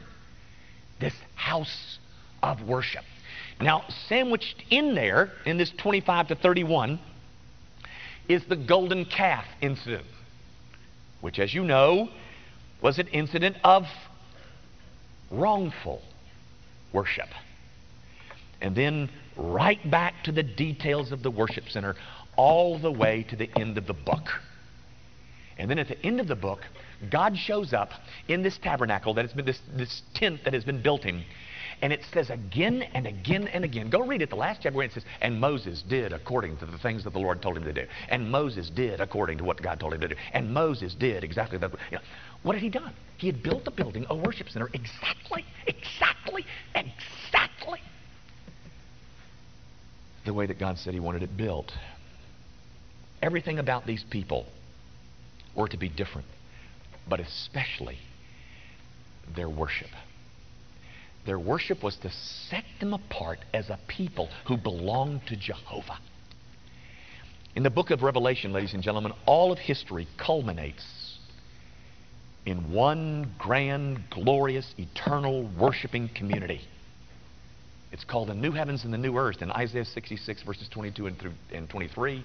this 0.99 1.15
house 1.37 2.01
of 2.43 2.61
worship. 2.67 3.05
Now, 3.61 3.85
sandwiched 4.09 4.65
in 4.69 4.97
there, 4.97 5.31
in 5.45 5.59
this 5.59 5.71
25 5.79 6.29
to 6.29 6.35
31, 6.35 6.99
is 8.29 8.45
the 8.47 8.57
golden 8.57 9.05
calf 9.05 9.45
incident, 9.63 10.07
which, 11.21 11.39
as 11.39 11.55
you 11.55 11.63
know, 11.63 12.09
was 12.83 12.99
an 12.99 13.07
incident 13.09 13.57
of 13.63 13.85
wrongful 15.31 16.03
worship. 16.93 17.29
And 18.61 18.75
then 18.75 19.09
right 19.37 19.89
back 19.89 20.25
to 20.25 20.33
the 20.33 20.43
details 20.43 21.13
of 21.13 21.23
the 21.23 21.31
worship 21.31 21.69
center, 21.69 21.95
all 22.35 22.77
the 22.77 22.91
way 22.91 23.25
to 23.31 23.37
the 23.37 23.49
end 23.57 23.79
of 23.79 23.87
the 23.87 23.95
book. 23.95 24.25
And 25.59 25.71
then 25.71 25.79
at 25.79 25.89
the 25.89 26.01
end 26.05 26.21
of 26.21 26.29
the 26.29 26.37
book, 26.37 26.61
God 27.11 27.37
shows 27.37 27.73
up 27.73 27.91
in 28.29 28.43
this 28.43 28.59
tabernacle 28.59 29.15
that 29.15 29.25
has 29.25 29.33
been 29.33 29.47
this, 29.47 29.61
this 29.75 30.03
tent 30.15 30.45
that 30.45 30.53
has 30.53 30.65
been 30.65 30.83
built 30.83 31.03
him. 31.03 31.25
And 31.83 31.93
it 31.93 32.03
says 32.13 32.31
again 32.31 32.83
and 32.95 33.07
again 33.07 33.49
and 33.49 33.65
again. 33.65 33.91
Go 33.91 34.01
read 34.01 34.23
it, 34.23 34.31
the 34.31 34.37
last 34.37 34.61
chapter 34.63 34.77
where 34.77 34.87
it 34.87 34.93
says, 34.93 35.05
And 35.21 35.41
Moses 35.41 35.83
did 35.83 36.13
according 36.13 36.57
to 36.59 36.67
the 36.67 36.79
things 36.79 37.05
that 37.05 37.13
the 37.13 37.19
Lord 37.19 37.43
told 37.43 37.57
him 37.57 37.65
to 37.65 37.73
do. 37.73 37.87
And 38.09 38.31
Moses 38.31 38.71
did 38.71 39.01
according 39.01 39.39
to 39.39 39.45
what 39.45 39.61
God 39.61 39.81
told 39.81 39.93
him 39.93 40.01
to 40.01 40.09
do. 40.09 40.15
And 40.33 40.53
Moses 40.53 40.95
did 40.95 41.23
exactly 41.25 41.59
that. 41.59 41.71
You 41.91 41.99
know, 41.99 42.03
what 42.43 42.55
had 42.55 42.63
he 42.63 42.71
done? 42.71 42.93
He 43.19 43.27
had 43.27 43.43
built 43.43 43.67
a 43.67 43.71
building, 43.71 44.07
a 44.09 44.15
worship 44.15 44.49
center, 44.49 44.71
exactly, 44.73 45.45
exactly, 45.67 46.47
exactly 46.75 47.81
the 50.27 50.35
way 50.35 50.45
that 50.47 50.59
God 50.59 50.79
said 50.79 50.93
he 50.93 51.01
wanted 51.01 51.23
it 51.23 51.37
built. 51.37 51.73
Everything 53.23 53.59
about 53.59 53.87
these 53.87 54.05
people 54.11 54.47
were 55.57 55.69
to 55.69 55.77
be 55.77 55.89
different, 55.89 56.27
but 57.09 57.21
especially 57.21 57.99
their 59.35 59.49
worship. 59.49 59.89
Their 61.25 61.39
worship 61.39 61.83
was 61.83 61.97
to 61.97 62.11
set 62.11 62.65
them 62.79 62.95
apart 62.95 63.41
as 63.53 63.69
a 63.69 63.79
people 63.89 64.29
who 64.47 64.57
belonged 64.57 65.23
to 65.27 65.37
Jehovah. 65.37 65.99
In 67.57 67.63
the 67.63 67.71
book 67.71 67.91
of 67.91 68.03
Revelation, 68.03 68.53
ladies 68.53 68.75
and 68.75 68.83
gentlemen, 68.83 69.13
all 69.25 69.51
of 69.51 69.59
history 69.59 70.07
culminates 70.19 71.19
in 72.45 72.73
one 72.73 73.35
grand, 73.39 74.05
glorious, 74.11 74.73
eternal 74.79 75.51
worshiping 75.59 76.09
community. 76.15 76.61
It's 77.91 78.05
called 78.05 78.29
the 78.29 78.35
new 78.35 78.53
heavens 78.53 78.85
and 78.85 78.93
the 78.93 78.99
new 78.99 79.17
earth 79.17 79.43
in 79.43 79.51
Isaiah 79.51 79.85
66, 79.85 80.43
verses 80.43 80.69
22 80.69 81.07
and, 81.07 81.19
through, 81.19 81.33
and 81.53 81.69
23. 81.69 82.25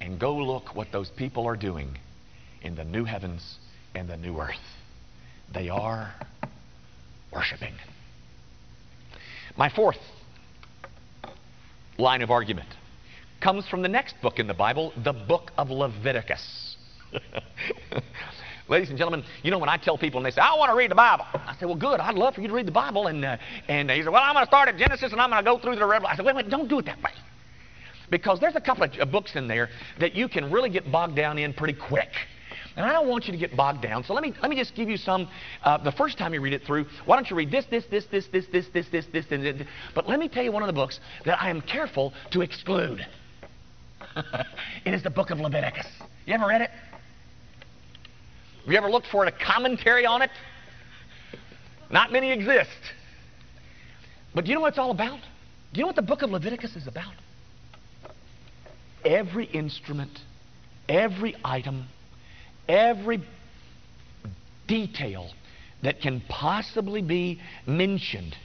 And 0.00 0.20
go 0.20 0.36
look 0.36 0.76
what 0.76 0.92
those 0.92 1.10
people 1.10 1.46
are 1.46 1.56
doing 1.56 1.96
in 2.62 2.74
the 2.74 2.84
new 2.84 3.04
heavens 3.04 3.58
and 3.94 4.08
the 4.08 4.16
new 4.16 4.38
earth. 4.38 4.54
They 5.52 5.68
are 5.68 6.14
worshiping. 7.32 7.74
My 9.56 9.68
fourth 9.68 9.98
line 11.98 12.22
of 12.22 12.30
argument 12.30 12.68
comes 13.40 13.66
from 13.68 13.82
the 13.82 13.88
next 13.88 14.20
book 14.22 14.38
in 14.38 14.46
the 14.46 14.54
Bible, 14.54 14.92
the 15.02 15.12
book 15.12 15.50
of 15.56 15.70
Leviticus. 15.70 16.76
Ladies 18.68 18.90
and 18.90 18.96
gentlemen, 18.96 19.24
you 19.42 19.50
know 19.50 19.58
when 19.58 19.68
I 19.68 19.76
tell 19.76 19.98
people 19.98 20.18
and 20.18 20.26
they 20.26 20.30
say, 20.30 20.40
I 20.40 20.54
want 20.56 20.70
to 20.70 20.76
read 20.76 20.92
the 20.92 20.96
Bible. 20.96 21.24
I 21.34 21.56
say, 21.58 21.66
well, 21.66 21.74
good. 21.74 21.98
I'd 21.98 22.14
love 22.14 22.34
for 22.34 22.40
you 22.40 22.48
to 22.48 22.54
read 22.54 22.66
the 22.66 22.72
Bible. 22.72 23.08
And, 23.08 23.24
uh, 23.24 23.36
and 23.66 23.90
he 23.90 24.02
said, 24.02 24.12
well, 24.12 24.22
I'm 24.22 24.34
going 24.34 24.44
to 24.44 24.48
start 24.48 24.68
at 24.68 24.76
Genesis 24.76 25.10
and 25.10 25.20
I'm 25.20 25.30
going 25.30 25.44
to 25.44 25.50
go 25.50 25.58
through 25.58 25.74
the 25.76 25.86
Revelation. 25.86 26.12
I 26.12 26.16
said, 26.16 26.24
wait, 26.24 26.36
wait, 26.36 26.48
don't 26.48 26.68
do 26.68 26.78
it 26.78 26.86
that 26.86 27.02
way. 27.02 27.10
Because 28.10 28.38
there's 28.38 28.54
a 28.54 28.60
couple 28.60 28.84
of 28.84 28.92
uh, 29.00 29.04
books 29.06 29.34
in 29.34 29.48
there 29.48 29.70
that 29.98 30.14
you 30.14 30.28
can 30.28 30.50
really 30.50 30.70
get 30.70 30.90
bogged 30.92 31.16
down 31.16 31.38
in 31.38 31.52
pretty 31.52 31.78
quick. 31.78 32.10
And 32.80 32.88
I 32.88 32.94
don't 32.94 33.08
want 33.08 33.26
you 33.26 33.32
to 33.32 33.38
get 33.38 33.54
bogged 33.54 33.82
down. 33.82 34.04
So 34.04 34.14
let 34.14 34.22
me, 34.22 34.32
let 34.40 34.48
me 34.48 34.56
just 34.56 34.74
give 34.74 34.88
you 34.88 34.96
some. 34.96 35.28
Uh, 35.62 35.76
the 35.76 35.92
first 35.92 36.16
time 36.16 36.32
you 36.32 36.40
read 36.40 36.54
it 36.54 36.64
through, 36.64 36.86
why 37.04 37.16
don't 37.16 37.28
you 37.28 37.36
read 37.36 37.50
this, 37.50 37.66
this, 37.70 37.84
this, 37.90 38.06
this, 38.10 38.24
this, 38.32 38.46
this, 38.50 38.68
this, 38.72 38.86
this, 38.90 39.04
this, 39.12 39.26
this, 39.28 39.58
this. 39.58 39.66
But 39.94 40.08
let 40.08 40.18
me 40.18 40.30
tell 40.30 40.42
you 40.42 40.50
one 40.50 40.62
of 40.62 40.66
the 40.66 40.72
books 40.72 40.98
that 41.26 41.42
I 41.42 41.50
am 41.50 41.60
careful 41.60 42.14
to 42.30 42.40
exclude. 42.40 43.06
it 44.86 44.94
is 44.94 45.02
the 45.02 45.10
book 45.10 45.28
of 45.28 45.40
Leviticus. 45.40 45.84
You 46.24 46.32
ever 46.32 46.46
read 46.46 46.62
it? 46.62 46.70
Have 48.64 48.72
you 48.72 48.78
ever 48.78 48.90
looked 48.90 49.08
for 49.08 49.26
a 49.26 49.32
commentary 49.32 50.06
on 50.06 50.22
it? 50.22 50.30
Not 51.90 52.12
many 52.12 52.32
exist. 52.32 52.70
But 54.34 54.46
do 54.46 54.48
you 54.48 54.54
know 54.54 54.62
what 54.62 54.68
it's 54.68 54.78
all 54.78 54.90
about? 54.90 55.20
Do 55.74 55.80
you 55.80 55.82
know 55.82 55.88
what 55.88 55.96
the 55.96 56.02
book 56.02 56.22
of 56.22 56.30
Leviticus 56.30 56.76
is 56.76 56.86
about? 56.86 57.12
Every 59.04 59.44
instrument, 59.44 60.18
every 60.88 61.36
item, 61.44 61.84
every 62.68 63.22
detail 64.66 65.30
that 65.82 66.00
can 66.00 66.20
possibly 66.28 67.02
be 67.02 67.40
mentioned 67.66 68.36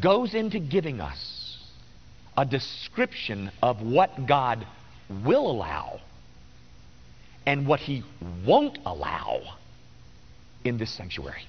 goes 0.00 0.34
into 0.34 0.58
giving 0.58 1.00
us 1.00 1.58
a 2.36 2.44
description 2.44 3.50
of 3.62 3.82
what 3.82 4.26
God 4.26 4.66
will 5.24 5.50
allow 5.50 6.00
and 7.46 7.66
what 7.66 7.80
he 7.80 8.02
won't 8.46 8.78
allow 8.86 9.40
in 10.64 10.78
this 10.78 10.90
sanctuary. 10.90 11.44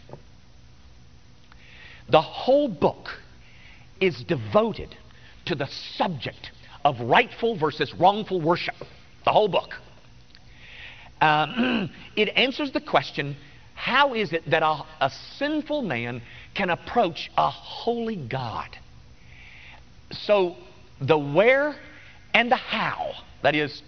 The 2.09 2.21
whole 2.21 2.67
book 2.67 3.07
is 3.99 4.23
devoted 4.23 4.95
to 5.45 5.55
the 5.55 5.67
subject 5.95 6.51
of 6.83 6.99
rightful 6.99 7.57
versus 7.57 7.93
wrongful 7.95 8.41
worship. 8.41 8.75
The 9.25 9.31
whole 9.31 9.47
book. 9.47 9.73
Um, 11.21 11.89
it 12.15 12.29
answers 12.29 12.71
the 12.71 12.81
question 12.81 13.35
how 13.75 14.13
is 14.13 14.31
it 14.31 14.49
that 14.49 14.63
a, 14.63 14.83
a 15.01 15.11
sinful 15.37 15.81
man 15.81 16.21
can 16.55 16.69
approach 16.69 17.29
a 17.37 17.49
holy 17.49 18.15
God? 18.15 18.69
So, 20.11 20.55
the 21.01 21.17
where 21.17 21.75
and 22.33 22.51
the 22.51 22.55
how, 22.55 23.11
that 23.43 23.53
is, 23.53 23.81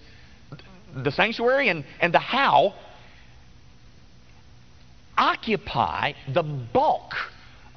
the 0.96 1.12
sanctuary 1.12 1.70
and, 1.70 1.86
and 2.02 2.14
the 2.14 2.20
how 2.20 2.74
occupy 5.18 6.14
the 6.34 6.44
bulk 6.44 7.14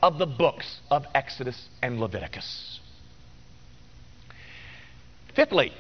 of 0.03 0.19
the 0.19 0.27
books 0.27 0.81
of 0.91 1.05
Exodus 1.15 1.69
and 1.83 2.01
Leviticus. 2.01 2.81
Fifthly, 5.35 5.73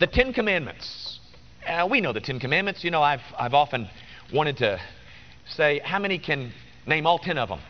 the 0.00 0.06
Ten 0.06 0.32
Commandments. 0.32 1.20
Uh, 1.66 1.86
we 1.88 2.00
know 2.00 2.12
the 2.12 2.20
Ten 2.20 2.40
Commandments. 2.40 2.82
You 2.82 2.90
know, 2.90 3.02
I've, 3.02 3.20
I've 3.38 3.52
often 3.52 3.88
wanted 4.32 4.56
to 4.56 4.80
say, 5.46 5.78
how 5.84 5.98
many 5.98 6.18
can 6.18 6.52
name 6.86 7.06
all 7.06 7.18
ten 7.18 7.36
of 7.36 7.50
them? 7.50 7.60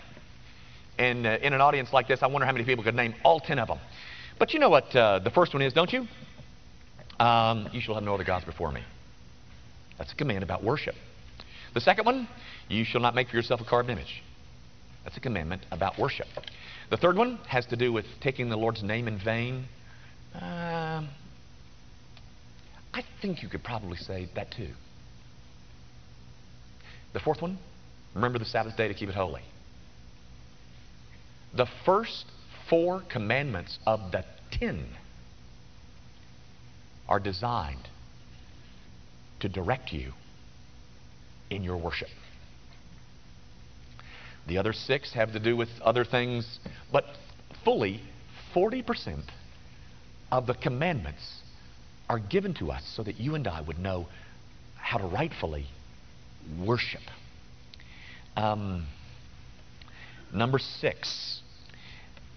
And 0.97 1.27
uh, 1.27 1.39
in 1.43 1.53
an 1.53 1.61
audience 1.61 1.93
like 1.93 2.07
this, 2.07 2.23
I 2.23 2.29
wonder 2.29 2.47
how 2.47 2.53
many 2.53 2.65
people 2.65 2.85
could 2.85 2.95
name 2.95 3.15
all 3.25 3.41
ten 3.41 3.59
of 3.59 3.67
them. 3.67 3.81
But 4.39 4.55
you 4.55 4.61
know 4.61 4.71
what 4.71 4.95
uh, 4.95 5.19
the 5.19 5.31
first 5.31 5.53
one 5.53 5.63
is, 5.63 5.73
don't 5.73 5.93
you? 5.93 6.07
Um, 7.19 7.69
you 7.73 7.81
shall 7.81 7.97
have 7.97 8.05
no 8.05 8.15
other 8.15 8.25
gods 8.25 8.45
before 8.45 8.71
me. 8.71 8.83
That's 9.99 10.13
a 10.13 10.17
command 10.17 10.45
about 10.45 10.63
worship. 10.63 10.95
The 11.75 11.81
second 11.81 12.07
one, 12.07 12.29
you 12.69 12.85
shall 12.85 13.01
not 13.01 13.15
make 13.15 13.29
for 13.29 13.37
yourself 13.37 13.61
a 13.61 13.65
carved 13.65 13.91
image. 13.91 14.23
That's 15.05 15.17
a 15.17 15.21
commandment 15.21 15.63
about 15.73 15.99
worship. 15.99 16.29
The 16.91 16.97
third 16.97 17.17
one 17.17 17.39
has 17.49 17.67
to 17.67 17.77
do 17.77 17.93
with 17.93 18.07
taking 18.21 18.49
the 18.49 18.57
Lord's 18.57 18.83
name 18.83 19.09
in 19.09 19.19
vain. 19.19 19.67
Uh, 20.35 21.03
I 22.93 23.03
think 23.23 23.43
you 23.43 23.49
could 23.49 23.63
probably 23.63 23.97
say 23.97 24.29
that 24.35 24.51
too. 24.51 24.71
The 27.13 27.21
fourth 27.21 27.43
one, 27.43 27.59
remember 28.15 28.39
the 28.39 28.45
Sabbath 28.45 28.77
day 28.77 28.89
to 28.89 28.95
keep 28.95 29.09
it 29.09 29.15
holy. 29.15 29.43
The 31.55 31.67
first 31.85 32.27
four 32.69 33.03
commandments 33.11 33.79
of 33.87 34.13
the 34.13 34.25
ten 34.51 34.87
are 37.09 37.19
designed 37.19 37.89
to 39.41 39.49
direct 39.49 39.93
you 39.93 40.13
in 41.51 41.65
your 41.65 41.77
worship. 41.77 42.09
The 44.47 44.59
other 44.59 44.73
six 44.73 45.13
have 45.13 45.33
to 45.33 45.41
do 45.41 45.57
with 45.57 45.69
other 45.83 46.05
things, 46.05 46.61
but 46.93 47.05
fully 47.65 48.03
40% 48.55 49.23
of 50.31 50.47
the 50.47 50.55
commandments 50.55 51.41
are 52.11 52.19
given 52.19 52.53
to 52.53 52.73
us 52.73 52.83
so 52.97 53.05
that 53.05 53.21
you 53.21 53.37
and 53.37 53.47
I 53.47 53.61
would 53.61 53.79
know 53.79 54.09
how 54.75 54.99
to 54.99 55.07
rightfully 55.07 55.67
worship. 56.59 57.03
Um, 58.37 58.87
number 60.35 60.59
six. 60.59 61.41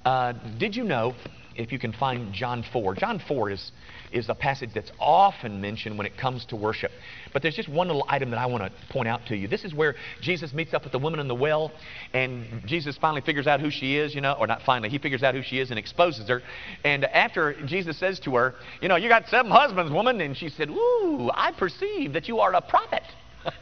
Uh, 0.06 0.34
did 0.60 0.76
you 0.76 0.84
know, 0.84 1.16
if 1.56 1.72
you 1.72 1.80
can 1.80 1.94
find 1.94 2.34
John 2.34 2.64
4, 2.72 2.96
John 2.96 3.22
4 3.28 3.52
is 3.52 3.72
is 4.14 4.30
a 4.30 4.36
passage 4.36 4.70
that's 4.74 4.92
often 5.00 5.60
mentioned 5.60 5.98
when 5.98 6.06
it 6.06 6.16
comes 6.18 6.46
to 6.46 6.56
worship. 6.56 6.92
But 7.34 7.42
there's 7.42 7.56
just 7.56 7.68
one 7.68 7.88
little 7.88 8.06
item 8.08 8.30
that 8.30 8.38
I 8.38 8.46
want 8.46 8.64
to 8.64 8.72
point 8.90 9.08
out 9.08 9.26
to 9.28 9.36
you. 9.36 9.48
This 9.48 9.64
is 9.64 9.74
where 9.74 9.96
Jesus 10.22 10.54
meets 10.54 10.74
up 10.74 10.84
with 10.84 10.92
the 10.92 11.00
woman 11.00 11.20
in 11.20 11.28
the 11.28 11.36
well, 11.36 11.72
and 12.14 12.62
Jesus 12.66 12.96
finally 12.98 13.22
figures 13.22 13.48
out 13.48 13.60
who 13.60 13.72
she 13.72 13.98
is, 13.98 14.14
you 14.14 14.22
know, 14.22 14.34
or 14.34 14.46
not 14.46 14.62
finally, 14.62 14.90
he 14.90 15.00
figures 15.00 15.24
out 15.24 15.34
who 15.34 15.42
she 15.42 15.60
is 15.60 15.72
and 15.72 15.80
exposes 15.80 16.28
her. 16.30 16.44
And 16.84 17.06
after 17.06 17.56
Jesus 17.66 17.98
says 17.98 18.20
to 18.22 18.36
her, 18.36 18.56
You 18.82 18.88
know, 18.88 18.96
you 18.96 19.10
got 19.10 19.28
seven 19.30 19.52
husbands, 19.52 19.92
woman, 19.92 20.22
and 20.22 20.38
she 20.38 20.50
said, 20.50 20.70
Ooh, 20.70 21.32
I 21.34 21.52
perceive 21.58 22.14
that 22.14 22.28
you 22.28 22.40
are 22.40 22.54
a 22.54 22.62
prophet. 22.62 23.04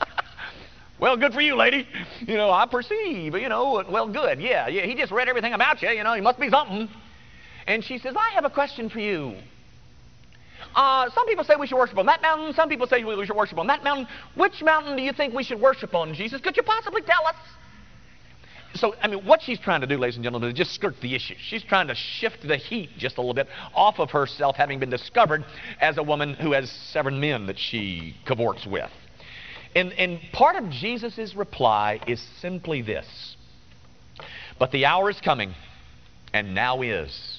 Well, 1.00 1.18
good 1.18 1.34
for 1.34 1.42
you, 1.42 1.56
lady. 1.56 1.88
You 2.28 2.38
know, 2.38 2.52
I 2.52 2.68
perceive, 2.68 3.34
you 3.34 3.50
know, 3.50 3.84
well, 3.90 4.08
good. 4.08 4.40
Yeah, 4.40 4.68
yeah. 4.68 4.86
He 4.86 4.94
just 4.94 5.12
read 5.12 5.28
everything 5.28 5.54
about 5.54 5.82
you. 5.82 5.90
You 5.90 6.04
know, 6.04 6.14
he 6.14 6.22
must 6.22 6.40
be 6.40 6.48
something. 6.48 6.88
And 7.68 7.84
she 7.84 7.98
says, 7.98 8.16
I 8.18 8.32
have 8.36 8.46
a 8.46 8.50
question 8.50 8.90
for 8.90 9.00
you. 9.00 9.36
Uh, 10.76 11.10
some 11.14 11.28
people 11.28 11.44
say 11.44 11.56
we 11.60 11.68
should 11.68 11.78
worship 11.78 11.98
on 11.98 12.06
that 12.06 12.22
mountain. 12.22 12.54
Some 12.54 12.70
people 12.70 12.88
say 12.88 13.04
we 13.04 13.26
should 13.26 13.36
worship 13.36 13.58
on 13.58 13.68
that 13.68 13.84
mountain. 13.84 14.08
Which 14.36 14.62
mountain 14.62 14.96
do 14.96 15.04
you 15.04 15.12
think 15.12 15.34
we 15.34 15.44
should 15.44 15.60
worship 15.60 15.94
on, 15.94 16.14
Jesus? 16.14 16.42
Could 16.42 16.56
you 16.56 16.64
possibly 16.64 17.02
tell 17.02 17.26
us? 17.28 17.36
So, 18.76 18.96
I 19.02 19.10
mean, 19.10 19.26
what 19.26 19.42
she's 19.42 19.60
trying 19.60 19.82
to 19.82 19.88
do, 19.88 19.98
ladies 19.98 20.16
and 20.16 20.24
gentlemen, 20.24 20.50
is 20.50 20.58
just 20.58 20.74
skirt 20.74 20.96
the 21.02 21.14
issue. 21.14 21.36
She's 21.38 21.64
trying 21.64 21.88
to 21.88 21.96
shift 21.96 22.48
the 22.48 22.56
heat 22.56 22.90
just 22.98 23.18
a 23.18 23.22
little 23.22 23.34
bit 23.34 23.48
off 23.76 24.00
of 24.00 24.12
herself, 24.12 24.56
having 24.56 24.80
been 24.80 24.90
discovered 24.90 25.44
as 25.82 25.98
a 25.98 26.04
woman 26.04 26.36
who 26.36 26.54
has 26.54 26.72
seven 26.72 27.20
men 27.20 27.48
that 27.48 27.60
she 27.60 28.16
cavorts 28.26 28.66
with. 28.66 28.90
And, 29.76 29.92
and 29.94 30.20
part 30.32 30.56
of 30.56 30.70
Jesus' 30.70 31.36
reply 31.36 32.00
is 32.08 32.22
simply 32.40 32.82
this 32.82 33.36
But 34.58 34.72
the 34.72 34.86
hour 34.86 35.10
is 35.10 35.20
coming, 35.20 35.54
and 36.34 36.56
now 36.56 36.82
is 36.82 37.31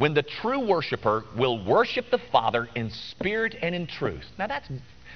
when 0.00 0.14
the 0.14 0.22
true 0.22 0.66
worshiper 0.66 1.24
will 1.36 1.62
worship 1.62 2.06
the 2.10 2.18
Father 2.32 2.66
in 2.74 2.88
spirit 2.88 3.54
and 3.60 3.74
in 3.74 3.86
truth. 3.86 4.24
Now 4.38 4.46
that's, 4.46 4.66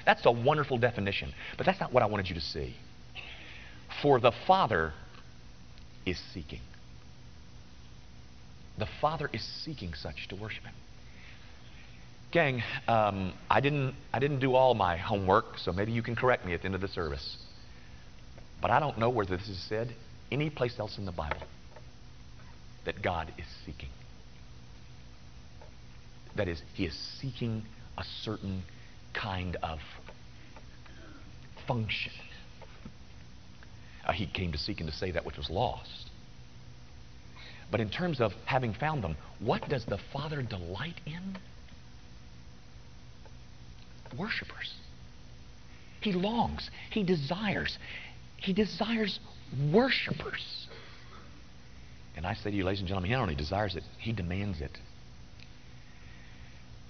that's 0.05 0.23
a 0.27 0.31
wonderful 0.31 0.77
definition, 0.77 1.33
but 1.57 1.65
that's 1.65 1.79
not 1.79 1.91
what 1.91 2.03
I 2.03 2.05
wanted 2.05 2.29
you 2.29 2.35
to 2.35 2.41
see. 2.41 2.75
For 4.03 4.19
the 4.19 4.31
Father 4.45 4.93
is 6.05 6.21
seeking. 6.35 6.59
The 8.77 8.85
Father 9.01 9.27
is 9.33 9.41
seeking 9.41 9.95
such 9.95 10.27
to 10.27 10.35
worship 10.35 10.63
Him. 10.65 10.75
Gang, 12.29 12.61
um, 12.87 13.33
I, 13.49 13.61
didn't, 13.61 13.95
I 14.13 14.19
didn't 14.19 14.39
do 14.39 14.53
all 14.53 14.75
my 14.75 14.97
homework, 14.97 15.57
so 15.57 15.73
maybe 15.73 15.93
you 15.93 16.03
can 16.03 16.15
correct 16.15 16.45
me 16.45 16.53
at 16.53 16.59
the 16.61 16.67
end 16.67 16.75
of 16.75 16.81
the 16.81 16.89
service. 16.89 17.37
But 18.61 18.69
I 18.69 18.79
don't 18.79 18.99
know 18.99 19.09
where 19.09 19.25
this 19.25 19.49
is 19.49 19.57
said 19.67 19.95
any 20.31 20.51
place 20.51 20.77
else 20.77 20.99
in 20.99 21.05
the 21.05 21.11
Bible 21.11 21.41
that 22.85 23.01
God 23.01 23.33
is 23.39 23.45
seeking. 23.65 23.89
That 26.35 26.47
is, 26.47 26.61
he 26.73 26.85
is 26.85 26.93
seeking 26.93 27.63
a 27.97 28.03
certain 28.21 28.63
kind 29.13 29.55
of 29.63 29.79
function. 31.67 32.11
Uh, 34.05 34.11
he 34.11 34.27
came 34.27 34.51
to 34.51 34.57
seek 34.57 34.79
and 34.81 34.89
to 34.89 34.95
save 34.95 35.13
that 35.15 35.25
which 35.25 35.37
was 35.37 35.49
lost. 35.49 36.09
But 37.71 37.79
in 37.79 37.89
terms 37.89 38.21
of 38.21 38.33
having 38.45 38.73
found 38.73 39.03
them, 39.03 39.15
what 39.39 39.67
does 39.69 39.85
the 39.85 39.97
Father 40.13 40.41
delight 40.41 40.99
in? 41.05 41.37
Worshippers. 44.17 44.73
He 46.01 46.13
longs, 46.13 46.69
he 46.91 47.03
desires, 47.03 47.79
he 48.37 48.53
desires 48.53 49.19
worshippers. 49.71 50.67
And 52.15 52.25
I 52.27 52.35
say 52.35 52.51
to 52.51 52.55
you, 52.55 52.63
ladies 52.63 52.79
and 52.79 52.87
gentlemen, 52.87 53.09
he 53.09 53.15
not 53.15 53.23
only 53.23 53.35
desires 53.35 53.75
it, 53.75 53.83
he 53.97 54.13
demands 54.13 54.61
it. 54.61 54.77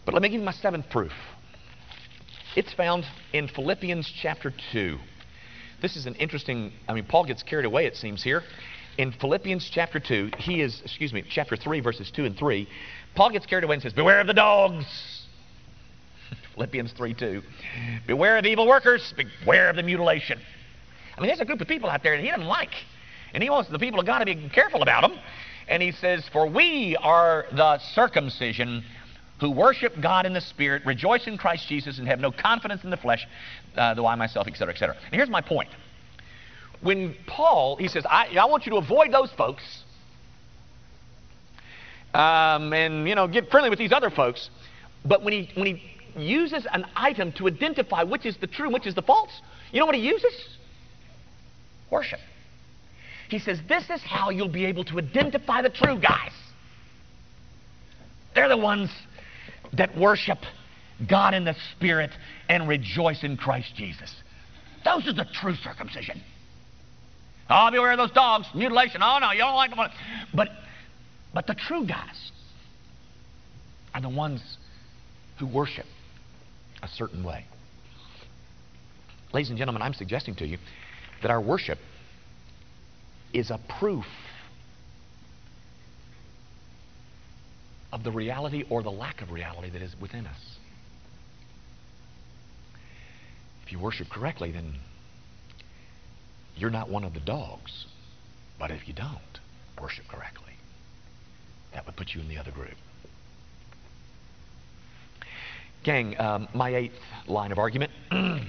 But 0.05 0.13
let 0.13 0.21
me 0.21 0.29
give 0.29 0.39
you 0.39 0.45
my 0.45 0.51
seventh 0.51 0.89
proof. 0.89 1.11
It's 2.55 2.71
found 2.73 3.05
in 3.33 3.47
Philippians 3.47 4.07
chapter 4.21 4.53
2. 4.71 4.97
This 5.81 5.97
is 5.97 6.05
an 6.05 6.15
interesting, 6.15 6.71
I 6.87 6.93
mean, 6.93 7.05
Paul 7.05 7.25
gets 7.25 7.43
carried 7.43 7.65
away, 7.65 7.85
it 7.85 7.95
seems, 7.95 8.23
here. 8.23 8.43
In 8.97 9.11
Philippians 9.11 9.69
chapter 9.69 9.99
2, 9.99 10.31
he 10.37 10.61
is, 10.61 10.81
excuse 10.85 11.11
me, 11.11 11.23
chapter 11.27 11.57
3, 11.57 11.81
verses 11.81 12.11
2 12.11 12.25
and 12.25 12.37
3, 12.37 12.67
Paul 13.15 13.31
gets 13.31 13.45
carried 13.45 13.63
away 13.63 13.75
and 13.75 13.83
says, 13.83 13.93
Beware 13.93 14.21
of 14.21 14.27
the 14.27 14.33
dogs. 14.33 14.85
Philippians 16.53 16.93
3 16.93 17.13
2. 17.13 17.41
Beware 18.07 18.37
of 18.37 18.45
evil 18.45 18.67
workers, 18.67 19.13
beware 19.43 19.69
of 19.69 19.75
the 19.75 19.83
mutilation. 19.83 20.39
I 21.17 21.21
mean, 21.21 21.27
there's 21.27 21.41
a 21.41 21.45
group 21.45 21.61
of 21.61 21.67
people 21.67 21.89
out 21.89 22.03
there 22.03 22.15
that 22.15 22.23
he 22.23 22.29
doesn't 22.29 22.45
like. 22.45 22.73
And 23.33 23.43
he 23.43 23.49
wants 23.49 23.69
the 23.69 23.79
people 23.79 23.99
of 23.99 24.05
God 24.05 24.19
to 24.19 24.25
be 24.25 24.49
careful 24.49 24.81
about 24.81 25.01
them. 25.01 25.19
And 25.67 25.81
he 25.81 25.91
says, 25.91 26.27
For 26.31 26.47
we 26.47 26.95
are 26.97 27.47
the 27.51 27.79
circumcision 27.79 28.83
who 29.45 29.51
worship 29.51 29.93
God 30.01 30.25
in 30.25 30.33
the 30.33 30.41
Spirit, 30.41 30.83
rejoice 30.87 31.27
in 31.27 31.37
Christ 31.37 31.67
Jesus, 31.67 31.99
and 31.99 32.07
have 32.07 32.19
no 32.19 32.31
confidence 32.31 32.83
in 32.83 32.89
the 32.89 32.97
flesh, 32.97 33.27
uh, 33.77 33.93
though 33.93 34.07
I 34.07 34.15
myself, 34.15 34.47
etc., 34.47 34.73
etc. 34.73 34.95
And 34.95 35.13
here's 35.13 35.29
my 35.29 35.41
point. 35.41 35.69
When 36.81 37.15
Paul, 37.27 37.75
he 37.75 37.87
says, 37.87 38.07
I, 38.09 38.35
I 38.39 38.45
want 38.45 38.65
you 38.65 38.71
to 38.71 38.77
avoid 38.77 39.13
those 39.13 39.31
folks 39.33 39.83
um, 42.15 42.73
and, 42.73 43.07
you 43.07 43.13
know, 43.13 43.27
get 43.27 43.51
friendly 43.51 43.69
with 43.69 43.77
these 43.77 43.91
other 43.91 44.09
folks. 44.09 44.49
But 45.05 45.23
when 45.23 45.33
he, 45.33 45.51
when 45.53 45.75
he 45.75 45.83
uses 46.17 46.65
an 46.73 46.87
item 46.95 47.31
to 47.33 47.47
identify 47.47 48.01
which 48.01 48.25
is 48.25 48.37
the 48.37 48.47
true 48.47 48.65
and 48.65 48.73
which 48.73 48.87
is 48.87 48.95
the 48.95 49.03
false, 49.03 49.41
you 49.71 49.79
know 49.79 49.85
what 49.85 49.93
he 49.93 50.01
uses? 50.01 50.57
Worship. 51.91 52.19
He 53.29 53.37
says, 53.37 53.59
This 53.69 53.91
is 53.91 54.01
how 54.01 54.31
you'll 54.31 54.47
be 54.47 54.65
able 54.65 54.85
to 54.85 54.97
identify 54.97 55.61
the 55.61 55.69
true 55.69 55.99
guys. 55.99 56.31
They're 58.33 58.49
the 58.49 58.57
ones 58.57 58.89
that 59.77 59.97
worship 59.97 60.39
God 61.07 61.33
in 61.33 61.43
the 61.43 61.55
Spirit 61.75 62.11
and 62.49 62.67
rejoice 62.67 63.23
in 63.23 63.37
Christ 63.37 63.73
Jesus. 63.75 64.13
Those 64.83 65.07
are 65.07 65.13
the 65.13 65.25
true 65.33 65.55
circumcision. 65.55 66.21
Oh, 67.49 67.69
beware 67.71 67.91
of 67.91 67.97
those 67.97 68.11
dogs, 68.11 68.47
mutilation. 68.55 69.01
Oh, 69.03 69.19
no, 69.19 69.31
you 69.31 69.39
don't 69.39 69.55
like 69.55 69.75
them. 69.75 69.79
But, 70.33 70.49
but 71.33 71.47
the 71.47 71.53
true 71.53 71.85
guys 71.85 72.31
are 73.93 74.01
the 74.01 74.09
ones 74.09 74.41
who 75.37 75.47
worship 75.47 75.85
a 76.81 76.87
certain 76.87 77.23
way. 77.23 77.45
Ladies 79.33 79.49
and 79.49 79.57
gentlemen, 79.57 79.81
I'm 79.81 79.93
suggesting 79.93 80.35
to 80.35 80.47
you 80.47 80.57
that 81.21 81.29
our 81.29 81.41
worship 81.41 81.77
is 83.33 83.51
a 83.51 83.59
proof 83.79 84.05
of 87.91 88.03
the 88.03 88.11
reality 88.11 88.63
or 88.69 88.83
the 88.83 88.91
lack 88.91 89.21
of 89.21 89.31
reality 89.31 89.69
that 89.69 89.81
is 89.81 89.95
within 89.99 90.27
us. 90.27 90.57
If 93.65 93.71
you 93.71 93.79
worship 93.79 94.09
correctly, 94.09 94.51
then 94.51 94.75
you're 96.55 96.69
not 96.69 96.89
one 96.89 97.03
of 97.03 97.13
the 97.13 97.19
dogs. 97.19 97.85
But 98.59 98.71
if 98.71 98.87
you 98.87 98.93
don't 98.93 99.19
worship 99.81 100.05
correctly, 100.07 100.53
that 101.73 101.85
would 101.85 101.95
put 101.95 102.13
you 102.13 102.21
in 102.21 102.29
the 102.29 102.37
other 102.37 102.51
group. 102.51 102.75
Gang, 105.83 106.19
um, 106.19 106.47
my 106.53 106.75
eighth 106.75 106.93
line 107.27 107.51
of 107.51 107.59
argument 107.59 107.91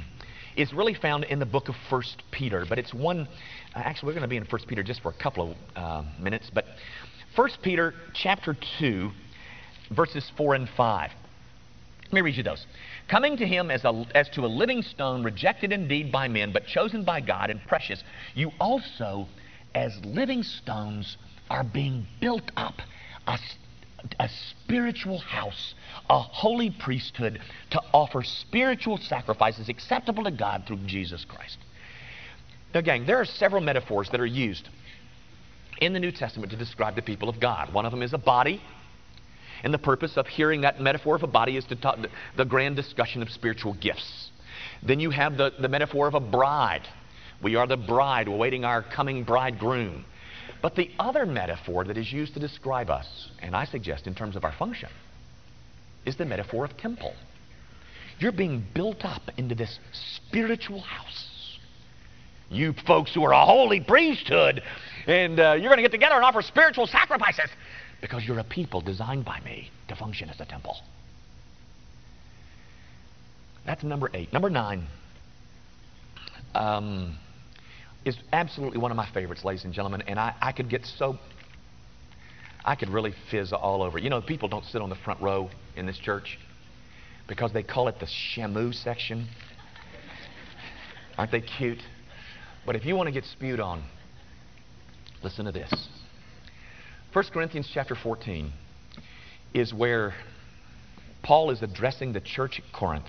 is 0.57 0.73
really 0.73 0.95
found 0.95 1.25
in 1.25 1.39
the 1.39 1.47
book 1.47 1.69
of 1.69 1.75
First 1.91 2.23
Peter, 2.31 2.65
but 2.69 2.79
it's 2.79 2.95
one. 2.95 3.29
Uh, 3.75 3.81
actually, 3.85 4.07
we're 4.07 4.15
going 4.15 4.23
to 4.23 4.29
be 4.29 4.39
in 4.39 4.45
First 4.47 4.67
Peter 4.67 4.83
just 4.83 5.03
for 5.03 5.11
a 5.11 5.23
couple 5.23 5.51
of 5.51 5.57
uh, 5.77 6.03
minutes, 6.19 6.51
but 6.55 6.65
First 7.35 7.59
Peter 7.63 7.93
chapter 8.15 8.57
two, 8.79 9.11
verses 9.91 10.31
four 10.37 10.55
and 10.55 10.69
five. 10.77 11.11
Let 12.05 12.13
me 12.13 12.21
read 12.21 12.37
you 12.37 12.43
those. 12.43 12.65
Coming 13.09 13.37
to 13.39 13.47
him 13.47 13.71
as, 13.71 13.85
a, 13.85 14.07
as 14.15 14.29
to 14.31 14.45
a 14.45 14.47
living 14.47 14.83
stone, 14.83 15.25
rejected 15.25 15.73
indeed 15.73 16.13
by 16.13 16.29
men, 16.29 16.53
but 16.53 16.67
chosen 16.67 17.05
by 17.05 17.21
God 17.21 17.51
and 17.51 17.61
precious, 17.67 18.03
you 18.35 18.53
also, 18.61 19.27
as 19.75 19.93
living 20.05 20.45
stones, 20.45 21.17
are 21.51 21.65
being 21.65 22.07
built 22.21 22.51
up 22.57 22.75
a, 23.27 23.39
a 24.21 24.29
spiritual 24.51 25.19
house, 25.19 25.75
a 26.09 26.21
holy 26.21 26.71
priesthood, 26.71 27.41
to 27.71 27.81
offer 27.93 28.23
spiritual 28.23 28.99
sacrifices 28.99 29.69
acceptable 29.69 30.23
to 30.25 30.31
God 30.31 30.63
through 30.67 30.79
Jesus 30.87 31.25
Christ. 31.25 31.59
Now, 32.73 32.83
gang, 32.83 33.05
there 33.05 33.19
are 33.19 33.25
several 33.25 33.63
metaphors 33.63 34.11
that 34.11 34.21
are 34.21 34.27
used 34.27 34.69
in 35.81 35.93
the 35.93 36.01
New 36.01 36.13
Testament 36.13 36.53
to 36.53 36.59
describe 36.59 36.95
the 36.95 37.03
people 37.03 37.29
of 37.29 37.41
God. 37.41 37.73
One 37.73 37.85
of 37.85 37.91
them 37.91 38.03
is 38.03 38.13
a 38.13 38.19
body. 38.19 38.61
And 39.63 39.73
the 39.73 39.79
purpose 39.79 40.17
of 40.17 40.27
hearing 40.27 40.61
that 40.63 40.81
metaphor 40.81 41.17
of 41.17 41.23
a 41.23 41.29
body 41.29 41.57
is 41.57 41.65
to 41.67 41.77
talk 41.77 41.99
the, 42.37 42.45
grand 42.45 42.77
discussion 42.77 43.23
of 43.23 43.31
spiritual 43.31 43.75
gifts. 43.75 44.31
Then 44.83 45.01
you 45.01 45.11
have 45.11 45.37
the, 45.37 45.53
the 45.59 45.69
metaphor 45.69 46.07
of 46.07 46.15
a 46.15 46.21
bride. 46.21 46.87
We 47.43 47.57
are 47.57 47.67
the 47.67 47.77
bride 47.77 48.29
awaiting 48.29 48.65
our 48.65 48.83
coming 48.83 49.25
bridegroom. 49.25 50.05
But 50.63 50.75
the 50.75 50.91
other 50.99 51.27
metaphor 51.27 51.85
that 51.85 51.97
is 51.97 52.13
used 52.13 52.35
to 52.35 52.41
describe 52.41 52.91
us, 52.91 53.31
and 53.41 53.55
I 53.55 53.65
suggest 53.65 54.07
in 54.07 54.15
terms 54.15 54.37
of 54.37 54.45
our 54.45 54.53
function, 54.53 54.89
is 56.05 56.17
the 56.17 56.25
metaphor 56.25 56.65
of 56.65 56.77
temple. 56.77 57.15
You're 58.19 58.33
being 58.33 58.65
built 58.75 59.05
up 59.05 59.23
into 59.37 59.55
this 59.55 59.79
spiritual 59.93 60.81
house. 60.81 61.59
You 62.49 62.75
folks 62.87 63.13
who 63.13 63.25
are 63.25 63.33
a 63.33 63.45
holy 63.45 63.81
priesthood, 63.81 64.63
and 65.07 65.39
uh, 65.39 65.53
you're 65.53 65.69
going 65.69 65.79
to 65.79 65.83
get 65.83 65.91
together 65.91 66.15
and 66.15 66.25
offer 66.25 66.43
spiritual 66.43 66.87
sacrifices 66.87 67.51
because 68.01 68.25
you're 68.25 68.39
a 68.39 68.45
people 68.45 68.81
designed 68.81 69.25
by 69.25 69.41
me 69.41 69.71
to 69.89 69.97
function 69.97 70.29
as 70.29 70.41
a 70.41 70.45
temple. 70.45 70.77
That's 73.65 73.83
number 73.83 74.11
eight. 74.15 74.33
Number 74.33 74.49
nine 74.49 74.87
um, 76.55 77.19
is 78.05 78.17
absolutely 78.33 78.79
one 78.79 78.91
of 78.91 78.97
my 78.97 79.09
favorites, 79.13 79.45
ladies 79.45 79.65
and 79.65 79.75
gentlemen, 79.75 80.03
and 80.07 80.19
I, 80.19 80.35
I 80.41 80.53
could 80.53 80.71
get 80.71 80.87
so, 80.87 81.19
I 82.65 82.77
could 82.77 82.89
really 82.89 83.15
fizz 83.31 83.53
all 83.53 83.83
over. 83.83 83.99
You 83.99 84.11
know, 84.11 84.21
people 84.21 84.49
don't 84.49 84.65
sit 84.65 84.81
on 84.81 84.89
the 84.89 84.97
front 84.97 85.21
row 85.21 85.51
in 85.77 85.87
this 85.87 85.99
church 85.99 86.39
because 87.27 87.53
they 87.53 87.63
call 87.63 87.89
it 87.89 87.99
the 87.99 88.07
shamu 88.07 88.73
section. 88.73 89.27
Aren't 91.19 91.33
they 91.33 91.41
cute? 91.41 91.83
But 92.65 92.77
if 92.77 92.85
you 92.85 92.95
want 92.95 93.09
to 93.09 93.13
get 93.13 93.25
spewed 93.25 93.61
on, 93.61 93.83
listen 95.23 95.45
to 95.47 95.53
this. 95.53 95.73
1 97.17 97.25
Corinthians 97.33 97.67
chapter 97.73 97.95
14 97.95 98.53
is 99.55 99.73
where 99.73 100.13
Paul 101.23 101.51
is 101.51 101.63
addressing 101.63 102.13
the 102.13 102.21
church 102.21 102.61
at 102.63 102.79
Corinth. 102.79 103.09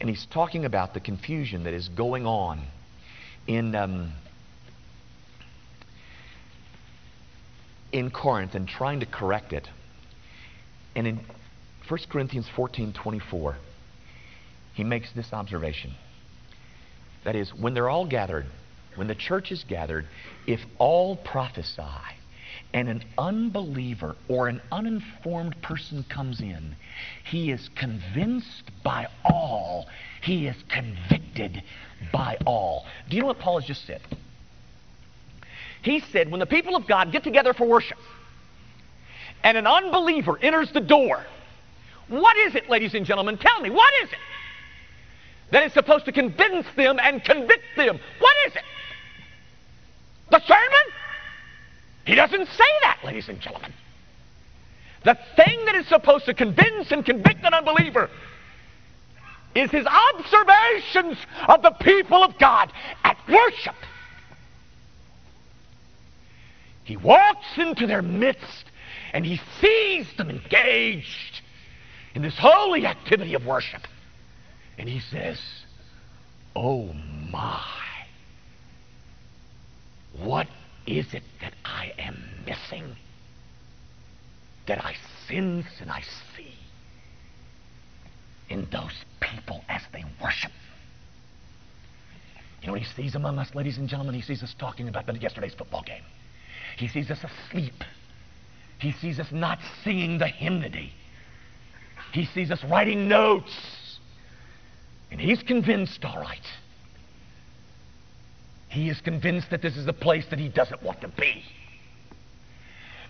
And 0.00 0.08
he's 0.08 0.26
talking 0.32 0.64
about 0.64 0.94
the 0.94 1.00
confusion 1.00 1.64
that 1.64 1.74
is 1.74 1.90
going 1.90 2.24
on 2.24 2.62
in, 3.46 3.74
um, 3.74 4.14
in 7.92 8.10
Corinth 8.10 8.54
and 8.54 8.66
trying 8.66 9.00
to 9.00 9.06
correct 9.06 9.52
it. 9.52 9.68
And 10.96 11.06
in 11.06 11.20
1 11.88 12.00
Corinthians 12.10 12.48
14 12.56 12.94
24, 12.94 13.56
he 14.72 14.82
makes 14.82 15.12
this 15.12 15.34
observation. 15.34 15.94
That 17.26 17.36
is, 17.36 17.52
when 17.52 17.74
they're 17.74 17.90
all 17.90 18.06
gathered, 18.06 18.46
when 18.94 19.08
the 19.08 19.14
church 19.14 19.52
is 19.52 19.62
gathered, 19.68 20.06
if 20.46 20.60
all 20.78 21.16
prophesy, 21.16 21.82
and 22.72 22.88
an 22.88 23.02
unbeliever 23.18 24.16
or 24.28 24.48
an 24.48 24.60
uninformed 24.70 25.60
person 25.62 26.04
comes 26.08 26.40
in, 26.40 26.76
he 27.24 27.50
is 27.50 27.68
convinced 27.74 28.70
by 28.84 29.08
all. 29.24 29.86
He 30.22 30.46
is 30.46 30.56
convicted 30.68 31.62
by 32.12 32.36
all. 32.46 32.86
Do 33.08 33.16
you 33.16 33.22
know 33.22 33.28
what 33.28 33.38
Paul 33.38 33.58
has 33.58 33.66
just 33.66 33.86
said? 33.86 34.00
He 35.82 36.00
said, 36.00 36.30
when 36.30 36.40
the 36.40 36.46
people 36.46 36.76
of 36.76 36.86
God 36.86 37.10
get 37.10 37.24
together 37.24 37.54
for 37.54 37.66
worship 37.66 37.98
and 39.42 39.56
an 39.56 39.66
unbeliever 39.66 40.38
enters 40.40 40.70
the 40.72 40.80
door, 40.80 41.24
what 42.08 42.36
is 42.36 42.54
it, 42.54 42.68
ladies 42.68 42.94
and 42.94 43.06
gentlemen? 43.06 43.38
Tell 43.38 43.60
me, 43.60 43.70
what 43.70 43.92
is 44.04 44.12
it 44.12 44.18
that 45.50 45.64
is 45.64 45.72
supposed 45.72 46.04
to 46.04 46.12
convince 46.12 46.66
them 46.76 46.98
and 47.02 47.24
convict 47.24 47.64
them? 47.76 47.98
What 48.18 48.36
is 48.46 48.56
it? 48.56 48.62
The 50.30 50.40
sermon? 50.46 50.99
He 52.10 52.16
doesn't 52.16 52.46
say 52.46 52.64
that, 52.82 52.98
ladies 53.04 53.28
and 53.28 53.40
gentlemen. 53.40 53.72
The 55.04 55.16
thing 55.36 55.64
that 55.66 55.76
is 55.76 55.86
supposed 55.86 56.24
to 56.24 56.34
convince 56.34 56.90
and 56.90 57.06
convict 57.06 57.44
an 57.44 57.54
unbeliever 57.54 58.10
is 59.54 59.70
his 59.70 59.86
observations 59.86 61.18
of 61.46 61.62
the 61.62 61.70
people 61.70 62.24
of 62.24 62.36
God 62.36 62.72
at 63.04 63.16
worship. 63.28 63.76
He 66.82 66.96
walks 66.96 67.46
into 67.56 67.86
their 67.86 68.02
midst 68.02 68.64
and 69.12 69.24
he 69.24 69.40
sees 69.60 70.12
them 70.16 70.30
engaged 70.30 71.42
in 72.16 72.22
this 72.22 72.36
holy 72.36 72.86
activity 72.86 73.34
of 73.34 73.46
worship. 73.46 73.82
And 74.78 74.88
he 74.88 74.98
says, 74.98 75.38
Oh 76.56 76.92
my, 77.30 77.62
what 80.18 80.48
is 80.98 81.14
it 81.14 81.22
that 81.40 81.54
I 81.64 81.92
am 81.98 82.22
missing? 82.46 82.96
That 84.66 84.84
I 84.84 84.94
sense 85.28 85.66
and 85.80 85.90
I 85.90 86.02
see 86.36 86.54
in 88.48 88.66
those 88.72 89.04
people 89.20 89.62
as 89.68 89.82
they 89.92 90.04
worship. 90.22 90.50
You 92.60 92.66
know 92.66 92.72
what 92.72 92.82
he 92.82 93.02
sees 93.02 93.14
among 93.14 93.38
us, 93.38 93.54
ladies 93.54 93.78
and 93.78 93.88
gentlemen? 93.88 94.14
He 94.14 94.20
sees 94.20 94.42
us 94.42 94.54
talking 94.58 94.88
about 94.88 95.22
yesterday's 95.22 95.54
football 95.54 95.82
game. 95.82 96.02
He 96.76 96.88
sees 96.88 97.10
us 97.10 97.24
asleep. 97.24 97.84
He 98.78 98.92
sees 98.92 99.20
us 99.20 99.30
not 99.30 99.58
singing 99.84 100.18
the 100.18 100.26
hymnody. 100.26 100.92
He 102.12 102.24
sees 102.26 102.50
us 102.50 102.62
writing 102.64 103.08
notes. 103.08 103.98
And 105.10 105.20
he's 105.20 105.42
convinced, 105.42 106.04
all 106.04 106.20
right, 106.20 106.46
he 108.70 108.88
is 108.88 109.00
convinced 109.00 109.50
that 109.50 109.62
this 109.62 109.76
is 109.76 109.86
a 109.88 109.92
place 109.92 110.24
that 110.30 110.38
he 110.38 110.48
doesn't 110.48 110.82
want 110.82 111.00
to 111.00 111.08
be. 111.08 111.42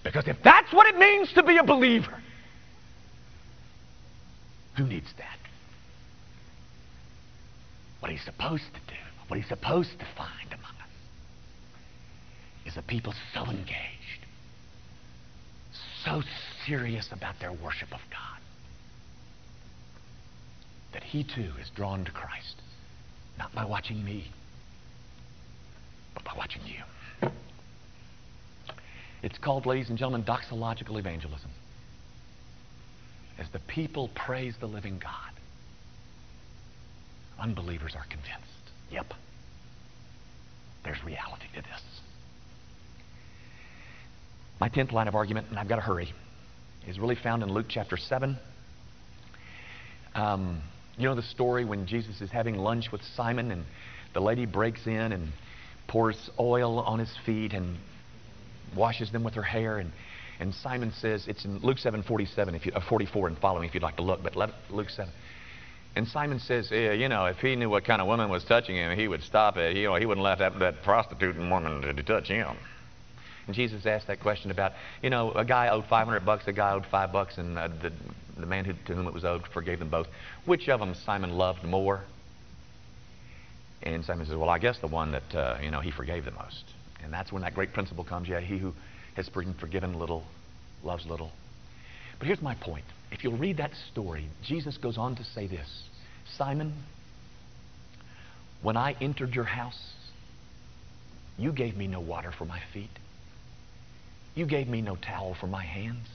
Because 0.03 0.27
if 0.27 0.39
that's 0.43 0.73
what 0.73 0.87
it 0.87 0.99
means 0.99 1.31
to 1.35 1.43
be 1.43 1.59
a 1.59 1.63
believer, 1.63 2.19
who 4.79 4.87
needs 4.87 5.13
that? 5.19 5.39
What 8.01 8.11
he's 8.11 8.25
supposed 8.25 8.65
to 8.73 8.81
do, 8.89 9.01
what 9.29 9.37
he's 9.37 9.49
supposed 9.49 9.99
to 9.99 10.07
find 10.17 10.49
among 10.49 10.75
us, 10.81 10.89
is 12.65 12.79
a 12.79 12.83
people 12.83 13.13
so 13.35 13.45
engaged, 13.45 14.25
so 16.03 16.23
serious 16.67 17.11
about 17.13 17.39
their 17.39 17.53
worship 17.53 17.93
of 17.93 18.01
God, 18.11 18.41
that 20.95 21.03
he 21.03 21.23
too 21.23 21.53
is 21.61 21.69
drawn 21.77 22.07
to 22.07 22.11
Christ, 22.11 22.63
not 23.39 23.55
by 23.55 23.67
watching 23.67 24.03
me, 24.03 24.25
by 26.25 26.33
watching 26.37 26.63
you. 26.67 27.31
It's 29.23 29.39
called, 29.39 29.67
ladies 29.67 29.91
and 29.91 29.99
gentlemen, 29.99 30.25
doxological 30.25 30.99
evangelism. 30.99 31.51
As 33.39 33.49
the 33.51 33.59
people 33.59 34.09
praise 34.15 34.55
the 34.61 34.67
living 34.67 34.99
God, 34.99 35.33
unbelievers 37.39 37.95
are 37.95 38.05
convinced. 38.05 38.47
Yep, 38.91 39.13
there's 40.85 41.03
reality 41.05 41.47
to 41.55 41.63
this. 41.63 41.83
My 44.59 44.69
tenth 44.69 44.93
line 44.93 45.09
of 45.09 45.15
argument, 45.15 45.49
and 45.49 45.59
I've 45.59 45.69
got 45.69 45.77
to 45.77 45.83
hurry, 45.83 46.13
is 46.87 46.99
really 46.99 47.15
found 47.15 47.43
in 47.43 47.51
Luke 47.51 47.67
chapter 47.69 47.97
7. 47.97 48.39
Um, 50.15 50.61
you 50.99 51.05
know 51.09 51.15
the 51.15 51.23
story 51.23 51.65
when 51.65 51.87
Jesus 51.87 52.21
is 52.21 52.31
having 52.31 52.57
lunch 52.57 52.93
with 52.93 53.01
Simon 53.17 53.51
and 53.51 53.65
the 54.13 54.21
lady 54.21 54.45
breaks 54.45 54.87
in 54.87 55.13
and 55.13 55.33
pours 55.91 56.31
oil 56.39 56.79
on 56.79 57.01
his 57.01 57.13
feet 57.27 57.53
and 57.53 57.77
washes 58.77 59.11
them 59.11 59.25
with 59.25 59.35
her 59.35 59.43
hair. 59.43 59.79
And, 59.79 59.91
and 60.39 60.55
Simon 60.55 60.93
says, 60.93 61.27
it's 61.27 61.45
in 61.45 61.59
Luke 61.59 61.79
7 61.79 62.05
47, 62.05 62.55
if 62.55 62.65
you, 62.65 62.73
uh, 62.73 62.81
44 62.81 63.27
and 63.27 63.39
following 63.39 63.69
if 63.69 63.75
you'd 63.75 63.83
like 63.83 63.97
to 63.97 64.03
look, 64.03 64.23
but 64.23 64.37
Luke 64.71 64.89
7. 64.89 65.13
And 65.97 66.07
Simon 66.07 66.39
says, 66.39 66.69
yeah, 66.71 66.93
you 66.93 67.09
know, 67.09 67.27
if 67.27 67.39
he 67.39 67.57
knew 67.57 67.69
what 67.69 67.85
kind 67.85 68.01
of 68.01 68.07
woman 68.07 68.31
was 68.31 68.45
touching 68.45 68.77
him, 68.77 68.97
he 68.97 69.09
would 69.09 69.25
stop 69.25 69.57
it. 69.57 69.77
You 69.77 69.89
know, 69.89 69.97
he 69.97 70.07
wouldn't 70.07 70.25
let 70.25 70.39
that, 70.39 70.57
that 70.61 70.85
prostituting 70.85 71.51
woman 71.51 71.83
to 71.83 72.03
touch 72.05 72.29
him. 72.29 72.57
And 73.49 73.57
Jesus 73.57 73.85
asked 73.85 74.07
that 74.07 74.21
question 74.21 74.53
about, 74.53 74.75
you 75.03 75.11
know, 75.11 75.33
a 75.33 75.45
guy 75.45 75.71
owed 75.71 75.87
500 75.87 76.25
bucks, 76.25 76.45
a 76.47 76.53
guy 76.53 76.73
owed 76.73 76.87
five 76.87 77.13
bucks, 77.13 77.39
and 77.39 77.59
uh, 77.59 77.67
the, 77.83 77.93
the 78.39 78.47
man 78.47 78.65
who, 78.65 78.75
to 78.87 78.95
whom 78.95 79.09
it 79.09 79.13
was 79.13 79.25
owed 79.25 79.43
forgave 79.49 79.81
them 79.81 79.89
both. 79.89 80.07
Which 80.45 80.69
of 80.69 80.79
them 80.79 80.95
Simon 80.95 81.33
loved 81.33 81.65
more? 81.65 82.05
And 83.83 84.05
Simon 84.05 84.27
says, 84.27 84.37
well, 84.37 84.51
I 84.51 84.59
guess 84.59 84.79
the 84.79 84.87
one 84.87 85.13
that, 85.13 85.35
uh, 85.35 85.59
you 85.63 85.71
know, 85.71 85.81
he 85.81 85.91
forgave 85.91 86.25
the 86.25 86.33
most. 86.33 86.65
And 87.03 87.13
that's 87.13 87.33
when 87.33 87.43
that 87.43 87.55
great 87.55 87.73
principle 87.73 88.05
comes. 88.05 88.29
Yeah, 88.29 88.41
he 88.41 88.59
who 88.59 88.75
has 89.15 89.29
been 89.29 89.55
forgiven 89.55 89.99
little 89.99 90.25
loves 90.85 91.07
little. 91.07 91.31
But 92.19 92.27
here's 92.27 92.43
my 92.43 92.55
point. 92.55 92.85
If 93.11 93.25
you'll 93.25 93.39
read 93.39 93.57
that 93.57 93.73
story, 93.91 94.27
Jesus 94.45 94.77
goes 94.77 94.99
on 94.99 95.17
to 95.17 95.25
say 95.25 95.47
this 95.47 95.67
Simon, 96.37 96.75
when 98.63 98.77
I 98.77 98.95
entered 99.01 99.35
your 99.35 99.45
house, 99.45 99.95
you 101.39 101.53
gave 101.53 101.77
me 101.77 101.87
no 101.87 102.01
water 102.01 102.33
for 102.37 102.45
my 102.45 102.61
feet. 102.75 102.91
You 104.35 104.47
gave 104.47 104.69
me 104.69 104.83
no 104.83 104.97
towel 104.97 105.35
for 105.41 105.47
my 105.47 105.65
hands. 105.65 106.07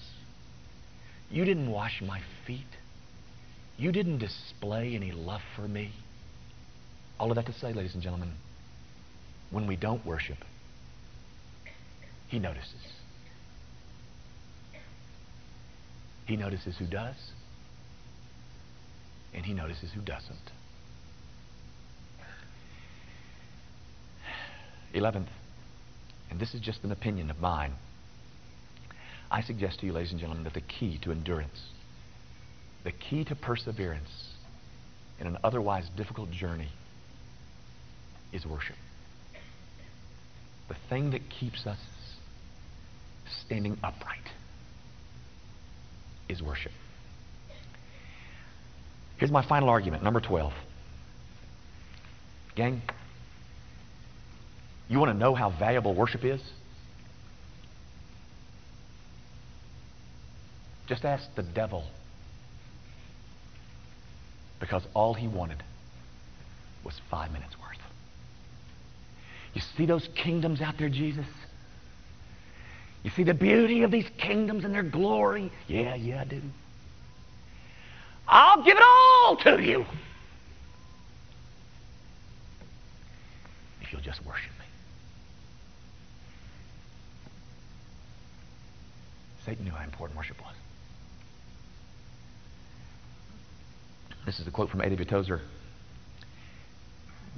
You 1.32 1.44
didn't 1.44 1.70
wash 1.70 2.02
my 2.02 2.22
feet. 2.46 2.62
You 3.78 3.92
didn't 3.92 4.20
display 4.20 4.96
any 4.96 5.12
love 5.12 5.42
for 5.56 5.68
me. 5.68 5.92
All 7.20 7.32
of 7.32 7.36
that 7.36 7.46
to 7.46 7.54
say, 7.54 7.72
ladies 7.72 7.94
and 7.94 8.04
gentlemen, 8.04 8.32
when 9.50 9.68
we 9.68 9.76
don't 9.76 10.06
worship, 10.06 10.38
He 12.28 12.40
notices. 12.40 12.94
He 16.26 16.36
notices 16.36 16.76
who 16.78 16.86
does, 16.86 17.16
and 19.34 19.46
He 19.46 19.54
notices 19.54 19.92
who 19.94 20.02
doesn't. 20.02 20.52
Eleventh, 24.94 25.30
and 26.30 26.40
this 26.40 26.54
is 26.54 26.62
just 26.62 26.84
an 26.84 26.92
opinion 26.92 27.30
of 27.30 27.40
mine. 27.40 27.74
I 29.32 29.42
suggest 29.42 29.80
to 29.80 29.86
you, 29.86 29.94
ladies 29.94 30.12
and 30.12 30.20
gentlemen, 30.20 30.44
that 30.46 30.54
the 30.54 30.62
key 30.62 30.98
to 31.04 31.12
endurance, 31.12 31.70
the 32.84 32.92
key 32.92 33.24
to 33.26 33.36
perseverance 33.36 34.32
in 35.20 35.28
an 35.28 35.38
otherwise 35.44 35.88
difficult 35.96 36.32
journey 36.32 36.70
is 38.36 38.46
worship. 38.46 38.76
The 40.68 40.76
thing 40.90 41.12
that 41.12 41.30
keeps 41.30 41.66
us 41.66 41.78
standing 43.46 43.78
upright 43.84 44.20
is 46.28 46.42
worship. 46.42 46.72
Here's 49.18 49.32
my 49.32 49.48
final 49.48 49.70
argument, 49.70 50.04
number 50.04 50.20
12. 50.20 50.52
Gang, 52.56 52.82
you 54.90 55.00
want 55.00 55.12
to 55.12 55.18
know 55.18 55.34
how 55.34 55.50
valuable 55.50 55.96
worship 55.96 56.26
is? 56.26 56.42
Just 60.88 61.06
ask 61.06 61.24
the 61.36 61.44
devil. 61.44 61.86
Because 64.60 64.84
all 64.94 65.14
he 65.14 65.28
wanted 65.28 65.64
was 66.84 67.00
five 67.10 67.32
minutes 67.32 67.56
worth. 67.60 67.65
You 69.56 69.62
see 69.78 69.86
those 69.86 70.08
kingdoms 70.16 70.62
out 70.62 70.78
there, 70.78 70.90
Jesus? 70.90 71.26
You 73.04 73.10
see 73.12 73.24
the 73.24 73.34
beauty 73.34 73.84
of 73.84 73.92
these 73.92 74.08
kingdoms 74.18 74.66
and 74.66 74.74
their 74.74 74.84
glory? 74.84 75.50
Yeah, 75.68 75.96
yeah, 75.96 76.22
I 76.22 76.26
do. 76.26 76.42
I'll 78.28 78.64
give 78.64 78.76
it 78.76 78.84
all 78.84 79.38
to 79.38 79.64
you. 79.64 79.86
If 83.82 83.94
you'll 83.94 84.02
just 84.02 84.26
worship 84.26 84.52
me. 84.60 84.66
Satan 89.46 89.64
knew 89.64 89.72
how 89.72 89.84
important 89.86 90.18
worship 90.18 90.38
was. 90.42 90.56
This 94.26 94.40
is 94.40 94.48
a 94.48 94.52
quote 94.52 94.70
from 94.70 94.82
A.W. 94.82 95.06
Tozer. 95.06 95.40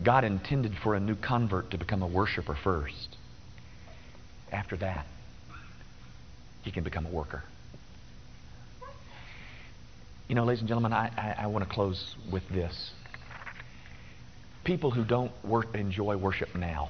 God 0.03 0.23
intended 0.23 0.73
for 0.83 0.95
a 0.95 0.99
new 0.99 1.15
convert 1.15 1.71
to 1.71 1.77
become 1.77 2.01
a 2.03 2.07
worshiper 2.07 2.55
first. 2.63 3.17
After 4.51 4.77
that, 4.77 5.05
he 6.61 6.71
can 6.71 6.83
become 6.83 7.05
a 7.05 7.09
worker. 7.09 7.43
You 10.27 10.35
know, 10.35 10.43
ladies 10.43 10.59
and 10.59 10.67
gentlemen, 10.67 10.93
I, 10.93 11.09
I, 11.17 11.43
I 11.43 11.47
want 11.47 11.67
to 11.67 11.73
close 11.73 12.15
with 12.31 12.47
this. 12.49 12.91
People 14.63 14.91
who 14.91 15.05
don't 15.05 15.31
work, 15.43 15.73
enjoy 15.73 16.17
worship 16.17 16.53
now, 16.55 16.89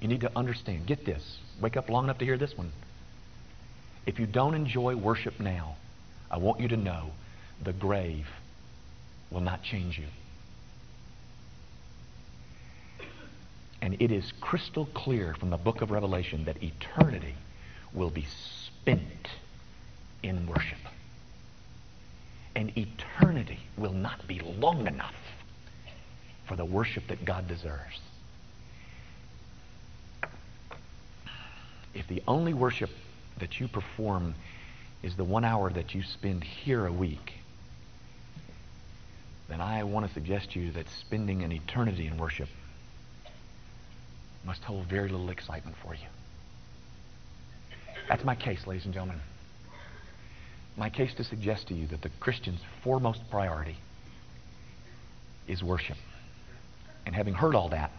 you 0.00 0.08
need 0.08 0.20
to 0.20 0.30
understand, 0.36 0.86
get 0.86 1.06
this. 1.06 1.38
Wake 1.62 1.78
up 1.78 1.88
long 1.88 2.04
enough 2.04 2.18
to 2.18 2.26
hear 2.26 2.36
this 2.36 2.56
one. 2.56 2.70
If 4.06 4.18
you 4.18 4.26
don't 4.26 4.54
enjoy 4.54 4.96
worship 4.96 5.40
now, 5.40 5.76
I 6.30 6.36
want 6.36 6.60
you 6.60 6.68
to 6.68 6.76
know 6.76 7.10
the 7.62 7.72
grave 7.72 8.26
will 9.30 9.40
not 9.40 9.62
change 9.62 9.98
you. 9.98 10.04
And 13.84 14.00
it 14.00 14.10
is 14.10 14.32
crystal 14.40 14.86
clear 14.94 15.34
from 15.34 15.50
the 15.50 15.58
book 15.58 15.82
of 15.82 15.90
Revelation 15.90 16.46
that 16.46 16.62
eternity 16.62 17.34
will 17.92 18.08
be 18.08 18.26
spent 18.64 19.28
in 20.22 20.46
worship. 20.46 20.78
And 22.56 22.72
eternity 22.78 23.58
will 23.76 23.92
not 23.92 24.26
be 24.26 24.40
long 24.40 24.86
enough 24.86 25.14
for 26.46 26.56
the 26.56 26.64
worship 26.64 27.08
that 27.08 27.26
God 27.26 27.46
deserves. 27.46 28.00
If 31.92 32.08
the 32.08 32.22
only 32.26 32.54
worship 32.54 32.88
that 33.38 33.60
you 33.60 33.68
perform 33.68 34.34
is 35.02 35.14
the 35.14 35.24
one 35.24 35.44
hour 35.44 35.68
that 35.68 35.94
you 35.94 36.04
spend 36.04 36.42
here 36.42 36.86
a 36.86 36.92
week, 36.92 37.34
then 39.50 39.60
I 39.60 39.82
want 39.82 40.06
to 40.06 40.14
suggest 40.14 40.52
to 40.52 40.58
you 40.58 40.70
that 40.70 40.88
spending 40.88 41.42
an 41.42 41.52
eternity 41.52 42.06
in 42.06 42.16
worship 42.16 42.48
must 44.44 44.62
hold 44.62 44.86
very 44.86 45.08
little 45.08 45.30
excitement 45.30 45.76
for 45.82 45.94
you. 45.94 46.06
That's 48.08 48.24
my 48.24 48.34
case, 48.34 48.66
ladies 48.66 48.84
and 48.84 48.92
gentlemen. 48.92 49.20
My 50.76 50.90
case 50.90 51.14
to 51.14 51.24
suggest 51.24 51.68
to 51.68 51.74
you 51.74 51.86
that 51.88 52.02
the 52.02 52.10
Christian's 52.20 52.60
foremost 52.82 53.20
priority 53.30 53.76
is 55.46 55.62
worship. 55.62 55.96
And 57.06 57.14
having 57.14 57.34
heard 57.34 57.54
all 57.54 57.68
that, 57.70 57.90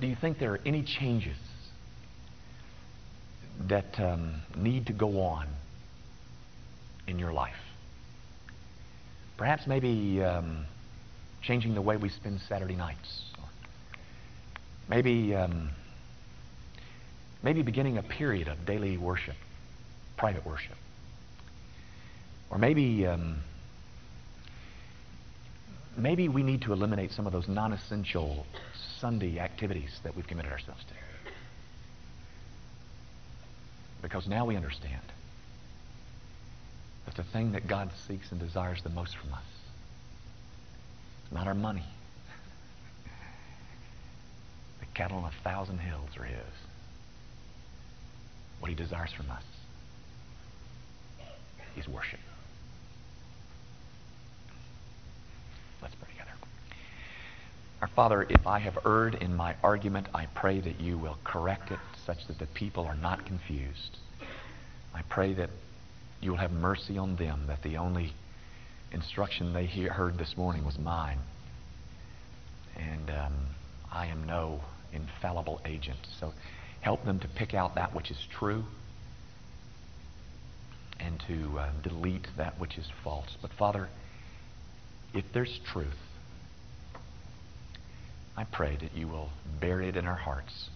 do 0.00 0.06
you 0.06 0.16
think 0.20 0.38
there 0.38 0.52
are 0.52 0.60
any 0.66 0.82
changes 0.82 1.36
that 3.68 3.98
um, 3.98 4.42
need 4.56 4.86
to 4.86 4.92
go 4.92 5.20
on 5.20 5.48
in 7.06 7.18
your 7.18 7.32
life? 7.32 7.54
Perhaps 9.38 9.66
maybe 9.66 10.22
um, 10.22 10.66
changing 11.42 11.74
the 11.74 11.82
way 11.82 11.96
we 11.96 12.08
spend 12.10 12.40
Saturday 12.48 12.76
nights. 12.76 13.22
Maybe, 14.88 15.34
um, 15.34 15.70
maybe 17.42 17.62
beginning 17.62 17.98
a 17.98 18.02
period 18.02 18.48
of 18.48 18.64
daily 18.66 18.96
worship, 18.96 19.36
private 20.16 20.46
worship. 20.46 20.76
Or 22.50 22.58
maybe, 22.58 23.06
um, 23.06 23.38
maybe 25.96 26.28
we 26.28 26.42
need 26.42 26.62
to 26.62 26.72
eliminate 26.72 27.12
some 27.12 27.26
of 27.26 27.32
those 27.32 27.48
non-essential 27.48 28.46
Sunday 29.00 29.38
activities 29.38 29.98
that 30.04 30.14
we've 30.14 30.26
committed 30.26 30.52
ourselves 30.52 30.84
to. 30.84 30.94
Because 34.02 34.28
now 34.28 34.44
we 34.46 34.56
understand 34.56 35.02
that 37.06 37.16
the 37.16 37.24
thing 37.24 37.52
that 37.52 37.66
God 37.66 37.90
seeks 38.06 38.30
and 38.30 38.38
desires 38.38 38.82
the 38.82 38.90
most 38.90 39.16
from 39.16 39.32
us 39.32 39.42
not 41.30 41.46
our 41.46 41.54
money. 41.54 41.84
The 44.80 44.85
cattle 44.96 45.18
on 45.18 45.24
a 45.24 45.42
thousand 45.44 45.78
hills 45.78 46.08
are 46.18 46.24
His. 46.24 46.38
What 48.58 48.70
He 48.70 48.74
desires 48.74 49.12
from 49.12 49.30
us 49.30 49.42
is 51.76 51.86
worship. 51.86 52.18
Let's 55.82 55.94
pray 55.96 56.08
together. 56.10 56.30
Our 57.82 57.88
Father, 57.88 58.26
if 58.30 58.46
I 58.46 58.58
have 58.58 58.78
erred 58.86 59.16
in 59.16 59.36
my 59.36 59.54
argument, 59.62 60.08
I 60.14 60.26
pray 60.34 60.60
that 60.60 60.80
you 60.80 60.96
will 60.96 61.18
correct 61.24 61.70
it 61.70 61.78
such 62.06 62.26
that 62.28 62.38
the 62.38 62.46
people 62.46 62.86
are 62.86 62.96
not 62.96 63.26
confused. 63.26 63.98
I 64.94 65.02
pray 65.02 65.34
that 65.34 65.50
you 66.22 66.30
will 66.30 66.38
have 66.38 66.52
mercy 66.52 66.96
on 66.96 67.16
them, 67.16 67.44
that 67.48 67.62
the 67.62 67.76
only 67.76 68.14
instruction 68.92 69.52
they 69.52 69.66
hear, 69.66 69.92
heard 69.92 70.16
this 70.16 70.38
morning 70.38 70.64
was 70.64 70.78
mine. 70.78 71.18
And 72.76 73.10
um, 73.10 73.34
I 73.92 74.06
am 74.06 74.24
no 74.24 74.62
infallible 74.92 75.60
agent. 75.64 75.98
So 76.20 76.32
help 76.80 77.04
them 77.04 77.18
to 77.20 77.28
pick 77.28 77.54
out 77.54 77.74
that 77.74 77.94
which 77.94 78.10
is 78.10 78.18
true 78.30 78.64
and 80.98 81.20
to 81.28 81.58
uh, 81.58 81.70
delete 81.82 82.26
that 82.36 82.58
which 82.58 82.78
is 82.78 82.86
false. 83.04 83.36
But 83.42 83.52
Father, 83.52 83.88
if 85.14 85.24
there's 85.32 85.58
truth, 85.72 85.98
I 88.36 88.44
pray 88.44 88.76
that 88.80 88.94
you 88.94 89.08
will 89.08 89.30
bury 89.60 89.88
it 89.88 89.96
in 89.96 90.06
our 90.06 90.16
hearts, 90.16 90.68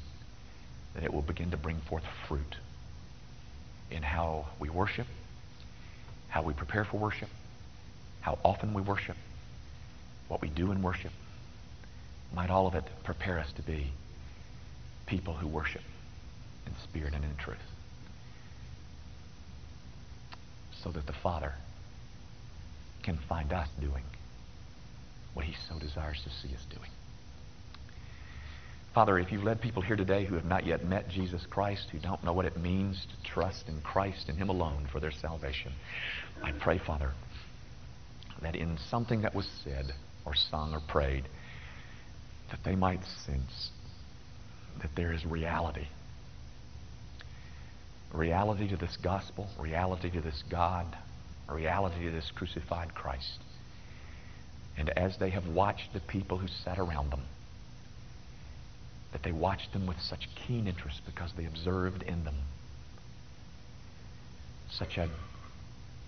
that 0.94 1.04
it 1.04 1.12
will 1.12 1.22
begin 1.22 1.50
to 1.50 1.56
bring 1.56 1.80
forth 1.88 2.04
fruit 2.26 2.56
in 3.90 4.02
how 4.02 4.46
we 4.58 4.70
worship, 4.70 5.06
how 6.28 6.42
we 6.42 6.54
prepare 6.54 6.84
for 6.84 6.96
worship, 6.96 7.28
how 8.20 8.38
often 8.44 8.72
we 8.72 8.82
worship, 8.82 9.16
what 10.28 10.40
we 10.40 10.48
do 10.48 10.72
in 10.72 10.82
worship. 10.82 11.12
Might 12.34 12.50
all 12.50 12.66
of 12.66 12.74
it 12.74 12.84
prepare 13.04 13.38
us 13.38 13.52
to 13.54 13.62
be 13.62 13.92
people 15.06 15.34
who 15.34 15.48
worship 15.48 15.82
in 16.66 16.72
spirit 16.84 17.14
and 17.14 17.24
in 17.24 17.34
truth. 17.36 17.58
So 20.82 20.90
that 20.92 21.06
the 21.06 21.12
Father 21.12 21.54
can 23.02 23.18
find 23.28 23.52
us 23.52 23.68
doing 23.80 24.04
what 25.34 25.44
he 25.44 25.54
so 25.68 25.78
desires 25.78 26.20
to 26.24 26.30
see 26.30 26.54
us 26.54 26.64
doing. 26.70 26.90
Father, 28.94 29.18
if 29.20 29.30
you've 29.30 29.44
led 29.44 29.60
people 29.60 29.82
here 29.82 29.94
today 29.94 30.24
who 30.24 30.34
have 30.34 30.44
not 30.44 30.66
yet 30.66 30.84
met 30.84 31.08
Jesus 31.08 31.46
Christ, 31.46 31.90
who 31.90 31.98
don't 31.98 32.24
know 32.24 32.32
what 32.32 32.44
it 32.44 32.56
means 32.56 33.06
to 33.06 33.30
trust 33.30 33.68
in 33.68 33.80
Christ 33.82 34.28
and 34.28 34.36
Him 34.36 34.48
alone 34.48 34.88
for 34.90 34.98
their 34.98 35.12
salvation, 35.12 35.72
I 36.42 36.50
pray, 36.50 36.78
Father, 36.78 37.12
that 38.42 38.56
in 38.56 38.78
something 38.78 39.22
that 39.22 39.34
was 39.34 39.48
said 39.62 39.92
or 40.24 40.34
sung 40.34 40.74
or 40.74 40.80
prayed, 40.80 41.24
that 42.50 42.62
they 42.64 42.74
might 42.74 43.04
sense 43.26 43.70
that 44.80 44.90
there 44.96 45.12
is 45.12 45.24
reality. 45.24 45.86
Reality 48.12 48.68
to 48.68 48.76
this 48.76 48.96
gospel, 48.96 49.48
reality 49.58 50.10
to 50.10 50.20
this 50.20 50.42
God, 50.50 50.86
reality 51.48 52.04
to 52.04 52.10
this 52.10 52.30
crucified 52.34 52.94
Christ. 52.94 53.38
And 54.76 54.90
as 54.90 55.16
they 55.18 55.30
have 55.30 55.46
watched 55.46 55.92
the 55.92 56.00
people 56.00 56.38
who 56.38 56.48
sat 56.48 56.78
around 56.78 57.10
them, 57.10 57.22
that 59.12 59.22
they 59.22 59.32
watched 59.32 59.72
them 59.72 59.86
with 59.86 60.00
such 60.00 60.28
keen 60.34 60.66
interest 60.66 61.02
because 61.04 61.32
they 61.36 61.44
observed 61.44 62.02
in 62.02 62.24
them 62.24 62.36
such 64.70 64.98
an 64.98 65.10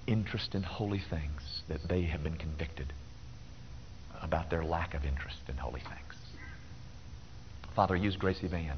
interest 0.07 0.55
in 0.55 0.63
holy 0.63 1.01
things 1.11 1.63
that 1.69 1.89
they 1.89 2.03
have 2.03 2.23
been 2.23 2.37
convicted 2.37 2.93
about 4.21 4.51
their 4.51 4.65
lack 4.65 4.95
of 4.95 5.05
interest 5.05 5.39
in 5.49 5.57
holy 5.57 5.81
things. 5.81 6.12
Father, 7.75 7.97
use 7.97 8.17
Gracie 8.17 8.49
Van 8.49 8.77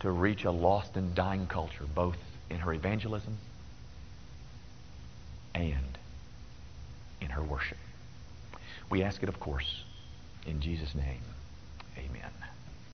to 0.00 0.10
reach 0.10 0.44
a 0.44 0.50
lost 0.50 0.96
and 0.96 1.14
dying 1.14 1.46
culture, 1.46 1.84
both 1.94 2.16
in 2.50 2.58
her 2.58 2.72
evangelism 2.72 3.36
and 5.54 5.98
in 7.20 7.28
her 7.28 7.42
worship. 7.42 7.78
We 8.90 9.02
ask 9.02 9.22
it, 9.22 9.28
of 9.28 9.40
course, 9.40 9.82
in 10.46 10.60
Jesus' 10.60 10.94
name. 10.94 11.22
Amen. 11.98 12.30